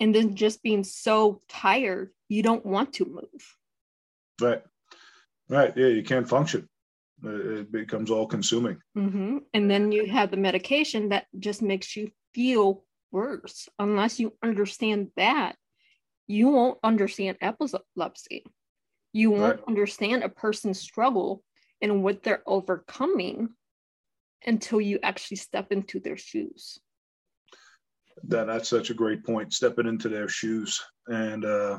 and 0.00 0.14
then 0.14 0.34
just 0.34 0.62
being 0.62 0.84
so 0.84 1.40
tired, 1.48 2.10
you 2.28 2.42
don't 2.42 2.64
want 2.64 2.94
to 2.94 3.04
move. 3.04 3.56
Right. 4.40 4.62
Right. 5.48 5.76
Yeah, 5.76 5.88
you 5.88 6.02
can't 6.02 6.28
function 6.28 6.68
it 7.24 7.70
becomes 7.70 8.10
all 8.10 8.26
consuming 8.26 8.78
mm-hmm. 8.96 9.38
and 9.54 9.70
then 9.70 9.92
you 9.92 10.06
have 10.06 10.30
the 10.30 10.36
medication 10.36 11.10
that 11.10 11.26
just 11.38 11.62
makes 11.62 11.96
you 11.96 12.10
feel 12.34 12.84
worse. 13.12 13.68
Unless 13.78 14.18
you 14.20 14.32
understand 14.42 15.08
that 15.16 15.56
you 16.26 16.48
won't 16.48 16.78
understand 16.82 17.36
epilepsy. 17.40 18.44
You 19.12 19.30
won't 19.30 19.58
right. 19.58 19.68
understand 19.68 20.22
a 20.22 20.28
person's 20.28 20.80
struggle 20.80 21.42
and 21.80 22.02
what 22.02 22.22
they're 22.22 22.42
overcoming 22.46 23.50
until 24.46 24.80
you 24.80 24.98
actually 25.02 25.36
step 25.36 25.70
into 25.72 26.00
their 26.00 26.16
shoes. 26.16 26.78
That 28.24 28.46
that's 28.46 28.68
such 28.68 28.90
a 28.90 28.94
great 28.94 29.24
point 29.24 29.52
stepping 29.52 29.86
into 29.86 30.08
their 30.08 30.28
shoes. 30.28 30.80
And 31.06 31.44
uh 31.44 31.78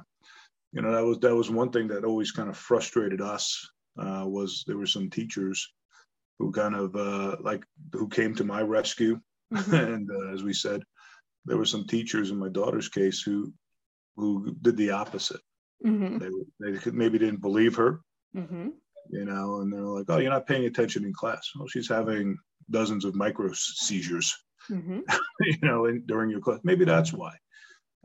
you 0.71 0.81
know 0.81 0.91
that 0.91 1.05
was 1.05 1.19
that 1.19 1.35
was 1.35 1.49
one 1.49 1.71
thing 1.71 1.87
that 1.87 2.03
always 2.03 2.31
kind 2.31 2.49
of 2.49 2.57
frustrated 2.57 3.21
us 3.21 3.69
uh, 3.97 4.25
was 4.25 4.63
there 4.67 4.77
were 4.77 4.87
some 4.87 5.09
teachers 5.09 5.71
who 6.39 6.51
kind 6.51 6.75
of 6.75 6.95
uh, 6.95 7.37
like 7.41 7.63
who 7.93 8.07
came 8.07 8.33
to 8.35 8.43
my 8.43 8.61
rescue, 8.61 9.19
mm-hmm. 9.53 9.73
and 9.73 10.09
uh, 10.09 10.33
as 10.33 10.43
we 10.43 10.53
said, 10.53 10.83
there 11.45 11.57
were 11.57 11.65
some 11.65 11.85
teachers 11.85 12.31
in 12.31 12.37
my 12.37 12.49
daughter's 12.49 12.89
case 12.89 13.21
who 13.21 13.53
who 14.15 14.55
did 14.61 14.77
the 14.77 14.91
opposite. 14.91 15.41
Mm-hmm. 15.85 16.19
They 16.59 16.71
they 16.71 16.91
maybe 16.91 17.17
didn't 17.17 17.41
believe 17.41 17.75
her, 17.75 18.01
mm-hmm. 18.35 18.69
you 19.09 19.25
know, 19.25 19.59
and 19.61 19.71
they're 19.71 19.81
like, 19.81 20.05
"Oh, 20.07 20.17
you're 20.17 20.31
not 20.31 20.47
paying 20.47 20.65
attention 20.65 21.03
in 21.03 21.13
class." 21.13 21.49
Well, 21.57 21.67
she's 21.67 21.89
having 21.89 22.37
dozens 22.69 23.05
of 23.05 23.15
micro 23.15 23.51
seizures, 23.53 24.33
mm-hmm. 24.69 24.99
you 25.41 25.57
know, 25.61 25.85
in, 25.85 26.03
during 26.05 26.29
your 26.29 26.39
class. 26.39 26.59
Maybe 26.63 26.85
that's 26.85 27.11
why. 27.11 27.33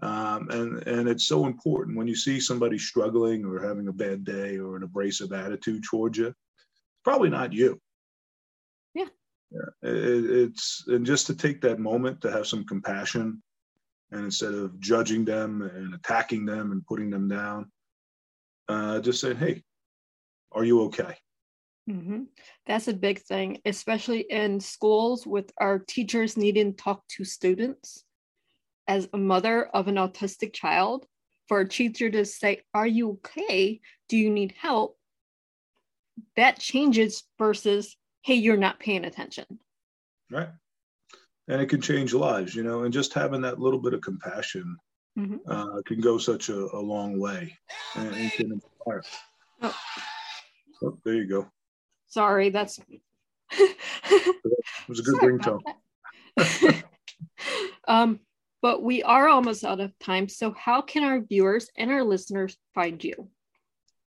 Um, 0.00 0.48
and 0.50 0.86
and 0.86 1.08
it's 1.08 1.26
so 1.26 1.46
important 1.46 1.96
when 1.96 2.08
you 2.08 2.16
see 2.16 2.40
somebody 2.40 2.78
struggling 2.78 3.44
or 3.44 3.60
having 3.60 3.88
a 3.88 3.92
bad 3.92 4.24
day 4.24 4.56
or 4.56 4.76
an 4.76 4.82
abrasive 4.82 5.32
attitude 5.32 5.84
towards 5.84 6.18
you. 6.18 6.28
It's 6.28 6.36
probably 7.04 7.30
not 7.30 7.52
you. 7.52 7.80
Yeah. 9.50 9.90
It, 9.90 10.30
it's 10.30 10.84
and 10.88 11.06
just 11.06 11.26
to 11.28 11.34
take 11.34 11.60
that 11.62 11.78
moment 11.78 12.20
to 12.22 12.30
have 12.30 12.46
some 12.46 12.64
compassion, 12.64 13.42
and 14.10 14.24
instead 14.24 14.54
of 14.54 14.78
judging 14.80 15.24
them 15.24 15.62
and 15.62 15.94
attacking 15.94 16.44
them 16.44 16.72
and 16.72 16.86
putting 16.86 17.10
them 17.10 17.28
down, 17.28 17.70
uh, 18.68 19.00
just 19.00 19.20
say, 19.20 19.34
"Hey, 19.34 19.62
are 20.52 20.64
you 20.64 20.82
okay?" 20.82 21.16
Mm-hmm. 21.88 22.24
That's 22.66 22.88
a 22.88 22.92
big 22.92 23.20
thing, 23.20 23.60
especially 23.64 24.20
in 24.20 24.60
schools 24.60 25.26
with 25.26 25.50
our 25.58 25.78
teachers 25.78 26.36
needing 26.36 26.74
to 26.74 26.82
talk 26.82 27.06
to 27.16 27.24
students 27.24 28.04
as 28.86 29.08
a 29.12 29.18
mother 29.18 29.66
of 29.66 29.88
an 29.88 29.94
autistic 29.94 30.52
child, 30.52 31.06
for 31.46 31.60
a 31.60 31.68
teacher 31.68 32.10
to 32.10 32.24
say, 32.24 32.60
Are 32.74 32.86
you 32.86 33.12
okay? 33.12 33.80
Do 34.08 34.16
you 34.16 34.30
need 34.30 34.54
help? 34.58 34.98
That 36.36 36.58
changes 36.58 37.24
versus, 37.38 37.96
Hey, 38.22 38.34
you're 38.34 38.56
not 38.56 38.80
paying 38.80 39.04
attention. 39.04 39.44
Right. 40.30 40.48
And 41.48 41.62
it 41.62 41.68
can 41.68 41.80
change 41.80 42.12
lives, 42.12 42.54
you 42.54 42.62
know, 42.62 42.84
and 42.84 42.92
just 42.92 43.14
having 43.14 43.40
that 43.42 43.58
little 43.58 43.80
bit 43.80 43.94
of 43.94 44.02
compassion 44.02 44.76
mm-hmm. 45.18 45.36
uh, 45.50 45.82
can 45.86 46.00
go 46.00 46.18
such 46.18 46.50
a, 46.50 46.68
a 46.74 46.80
long 46.80 47.18
way 47.18 47.56
and, 47.96 48.14
and 48.14 48.32
can 48.32 48.52
inspire. 48.52 49.02
Oh. 49.62 49.76
oh. 50.82 50.98
there 51.04 51.14
you 51.14 51.26
go. 51.26 51.50
Sorry, 52.08 52.50
that's. 52.50 52.78
it 53.50 54.36
was 54.88 55.00
a 55.00 55.02
good 55.02 55.20
ringtone. 55.20 55.62
um, 57.88 58.20
but 58.60 58.82
we 58.82 59.02
are 59.02 59.28
almost 59.28 59.64
out 59.64 59.80
of 59.80 59.98
time. 59.98 60.28
So, 60.28 60.52
how 60.52 60.82
can 60.82 61.04
our 61.04 61.20
viewers 61.20 61.70
and 61.76 61.90
our 61.90 62.02
listeners 62.02 62.56
find 62.74 63.02
you? 63.02 63.28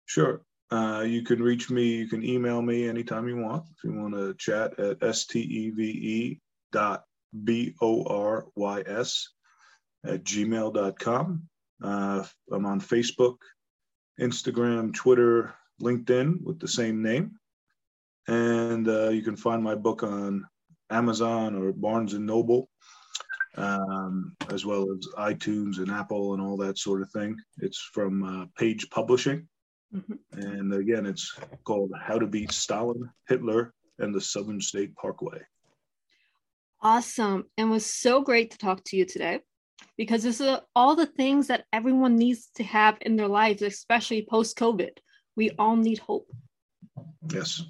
Sure. 0.07 0.43
Uh, 0.71 1.05
you 1.07 1.23
can 1.23 1.43
reach 1.43 1.71
me. 1.71 1.85
You 1.85 2.09
can 2.09 2.25
email 2.25 2.61
me 2.61 2.89
anytime 2.89 3.29
you 3.29 3.37
want. 3.37 3.65
If 3.77 3.85
you 3.85 3.93
want 3.93 4.15
to 4.15 4.35
chat 4.35 4.79
at 4.79 5.15
steve 5.15 6.39
dot 6.73 7.05
b 7.45 7.75
o 7.81 8.05
r 8.05 8.47
y 8.57 8.83
s 8.87 9.29
at 10.05 10.25
gmail.com. 10.25 11.43
Uh, 11.83 12.25
I'm 12.51 12.67
on 12.67 12.81
Facebook, 12.81 13.37
Instagram, 14.21 14.95
Twitter, 14.95 15.55
LinkedIn 15.81 16.43
with 16.43 16.59
the 16.59 16.69
same 16.69 17.03
name. 17.03 17.33
And 18.29 18.89
uh, 18.89 19.11
you 19.11 19.23
can 19.23 19.37
find 19.37 19.63
my 19.63 19.75
book 19.75 20.03
on 20.03 20.45
Amazon 20.91 21.55
or 21.55 21.73
Barnes 21.73 22.15
and 22.15 22.27
Noble, 22.27 22.69
um, 23.57 24.37
as 24.51 24.65
well 24.65 24.87
as 24.91 25.07
iTunes 25.19 25.79
and 25.79 25.91
Apple 25.91 26.33
and 26.35 26.43
all 26.43 26.57
that 26.57 26.79
sort 26.79 27.03
of 27.03 27.11
thing. 27.11 27.37
It's 27.59 27.79
from 27.93 28.23
uh, 28.23 28.47
Page 28.59 28.89
Publishing. 28.91 29.49
Mm-hmm. 29.95 30.41
And 30.41 30.75
again, 30.75 31.07
it's 31.07 31.39
called 31.65 31.93
How 32.01 32.19
to 32.19 32.27
Beat 32.27 32.53
Stalin, 32.53 33.11
Hitler, 33.29 33.73
and 33.99 34.15
the 34.15 34.21
Southern 34.21 34.61
State 34.61 34.95
Parkway. 34.97 35.41
Awesome. 36.83 37.45
And 37.57 37.71
was 37.71 37.87
so 37.87 38.23
great 38.23 38.51
to 38.53 38.59
talk 38.59 38.83
to 38.85 38.97
you 38.97 39.05
today 39.05 39.41
because 39.97 40.23
this 40.23 40.41
is 40.41 40.59
all 40.75 40.95
the 40.95 41.07
things 41.07 41.47
that 41.49 41.65
everyone 41.73 42.17
needs 42.17 42.49
to 42.57 42.65
have 42.65 42.99
in 43.01 43.17
their 43.17 43.29
lives, 43.29 43.63
especially 43.63 44.27
post 44.29 44.59
COVID. 44.59 44.91
We 45.37 45.51
all 45.59 45.77
need 45.77 45.99
hope. 45.99 46.29
Yes, 47.33 47.63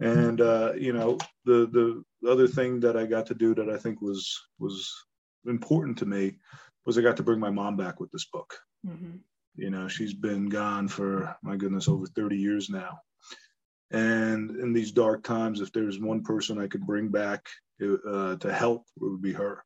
and 0.00 0.40
uh, 0.40 0.72
you 0.76 0.92
know 0.92 1.18
the 1.44 1.66
the 2.22 2.30
other 2.30 2.46
thing 2.46 2.80
that 2.80 2.96
I 2.96 3.06
got 3.06 3.26
to 3.26 3.34
do 3.34 3.54
that 3.54 3.70
I 3.70 3.78
think 3.78 4.02
was 4.02 4.38
was 4.58 4.92
important 5.46 5.98
to 5.98 6.06
me 6.06 6.36
was 6.84 6.98
I 6.98 7.02
got 7.02 7.16
to 7.16 7.22
bring 7.22 7.40
my 7.40 7.50
mom 7.50 7.76
back 7.76 7.98
with 7.98 8.10
this 8.12 8.26
book. 8.26 8.58
Mm-hmm. 8.86 9.16
You 9.56 9.70
know, 9.70 9.88
she's 9.88 10.14
been 10.14 10.48
gone 10.48 10.88
for 10.88 11.36
my 11.42 11.56
goodness 11.56 11.88
over 11.88 12.06
30 12.06 12.36
years 12.36 12.68
now. 12.68 12.98
And 13.90 14.50
in 14.50 14.72
these 14.72 14.92
dark 14.92 15.22
times, 15.22 15.60
if 15.60 15.72
there's 15.72 16.00
one 16.00 16.22
person 16.22 16.58
I 16.58 16.66
could 16.66 16.86
bring 16.86 17.08
back 17.08 17.46
uh, 17.82 18.36
to 18.36 18.52
help, 18.52 18.84
it 18.96 19.02
would 19.02 19.22
be 19.22 19.32
her. 19.32 19.64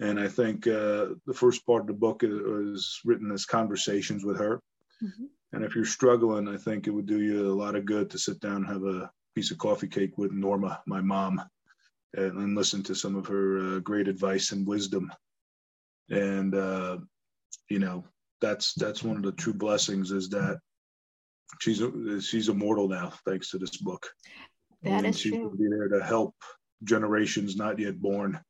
And 0.00 0.18
I 0.18 0.28
think 0.28 0.66
uh, 0.66 1.14
the 1.26 1.34
first 1.34 1.64
part 1.66 1.82
of 1.82 1.86
the 1.86 1.92
book 1.92 2.22
is, 2.22 3.00
written 3.04 3.30
as 3.32 3.44
conversations 3.44 4.24
with 4.24 4.38
her. 4.38 4.62
Mm-hmm. 5.02 5.24
And 5.52 5.64
if 5.64 5.74
you're 5.74 5.84
struggling, 5.84 6.48
I 6.48 6.56
think 6.56 6.86
it 6.86 6.90
would 6.90 7.06
do 7.06 7.20
you 7.20 7.50
a 7.50 7.52
lot 7.52 7.74
of 7.74 7.84
good 7.84 8.08
to 8.10 8.18
sit 8.18 8.40
down 8.40 8.56
and 8.56 8.66
have 8.66 8.84
a 8.84 9.10
piece 9.34 9.50
of 9.50 9.58
coffee 9.58 9.88
cake 9.88 10.16
with 10.16 10.32
Norma, 10.32 10.80
my 10.86 11.00
mom, 11.00 11.42
and, 12.14 12.32
and 12.32 12.54
listen 12.54 12.82
to 12.84 12.94
some 12.94 13.16
of 13.16 13.26
her 13.26 13.58
uh, 13.58 13.78
great 13.80 14.08
advice 14.08 14.52
and 14.52 14.66
wisdom. 14.66 15.12
And 16.08 16.54
uh, 16.54 16.98
you 17.68 17.78
know, 17.78 18.04
that's 18.40 18.74
that's 18.74 19.02
one 19.02 19.16
of 19.16 19.22
the 19.22 19.32
true 19.32 19.54
blessings 19.54 20.12
is 20.12 20.28
that 20.30 20.58
she's 21.60 21.82
she's 22.24 22.48
immortal 22.48 22.88
now 22.88 23.12
thanks 23.26 23.50
to 23.50 23.58
this 23.58 23.76
book. 23.76 24.08
That 24.82 25.04
and 25.04 25.06
is 25.08 25.18
she's 25.18 25.32
true. 25.32 25.54
Be 25.56 25.68
there 25.68 25.88
to 25.88 26.04
help 26.04 26.34
generations 26.84 27.56
not 27.56 27.78
yet 27.78 28.00
born 28.00 28.40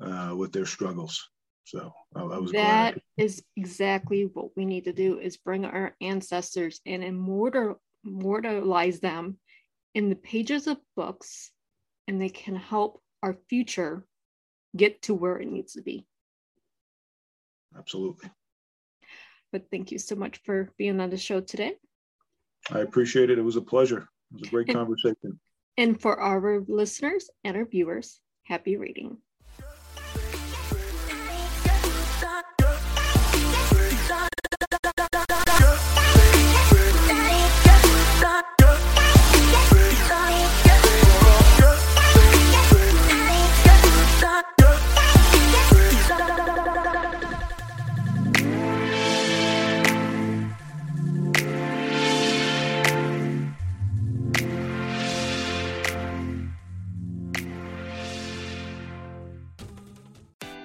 uh, 0.00 0.34
with 0.36 0.52
their 0.52 0.66
struggles. 0.66 1.22
So 1.64 1.92
I, 2.14 2.20
I 2.20 2.38
was 2.38 2.52
that 2.52 2.94
glad. 2.94 3.02
is 3.16 3.42
exactly 3.56 4.28
what 4.32 4.50
we 4.56 4.64
need 4.64 4.84
to 4.84 4.92
do 4.92 5.18
is 5.18 5.36
bring 5.36 5.64
our 5.64 5.94
ancestors 6.00 6.80
and 6.84 7.02
immortal, 7.02 7.80
immortalize 8.04 9.00
them 9.00 9.38
in 9.94 10.08
the 10.08 10.16
pages 10.16 10.66
of 10.66 10.78
books, 10.96 11.52
and 12.08 12.20
they 12.20 12.28
can 12.28 12.56
help 12.56 13.00
our 13.22 13.36
future 13.48 14.04
get 14.76 15.02
to 15.02 15.14
where 15.14 15.38
it 15.38 15.48
needs 15.48 15.74
to 15.74 15.82
be. 15.82 16.06
Absolutely. 17.78 18.30
But 19.52 19.66
thank 19.70 19.92
you 19.92 19.98
so 19.98 20.16
much 20.16 20.40
for 20.44 20.72
being 20.78 20.98
on 21.00 21.10
the 21.10 21.18
show 21.18 21.40
today. 21.40 21.74
I 22.70 22.80
appreciate 22.80 23.30
it. 23.30 23.38
It 23.38 23.42
was 23.42 23.56
a 23.56 23.62
pleasure. 23.62 24.08
It 24.32 24.40
was 24.40 24.48
a 24.48 24.50
great 24.50 24.68
and, 24.68 24.76
conversation. 24.76 25.38
And 25.76 26.00
for 26.00 26.18
our 26.18 26.60
listeners 26.66 27.28
and 27.44 27.56
our 27.56 27.66
viewers, 27.66 28.20
happy 28.44 28.76
reading. 28.76 29.18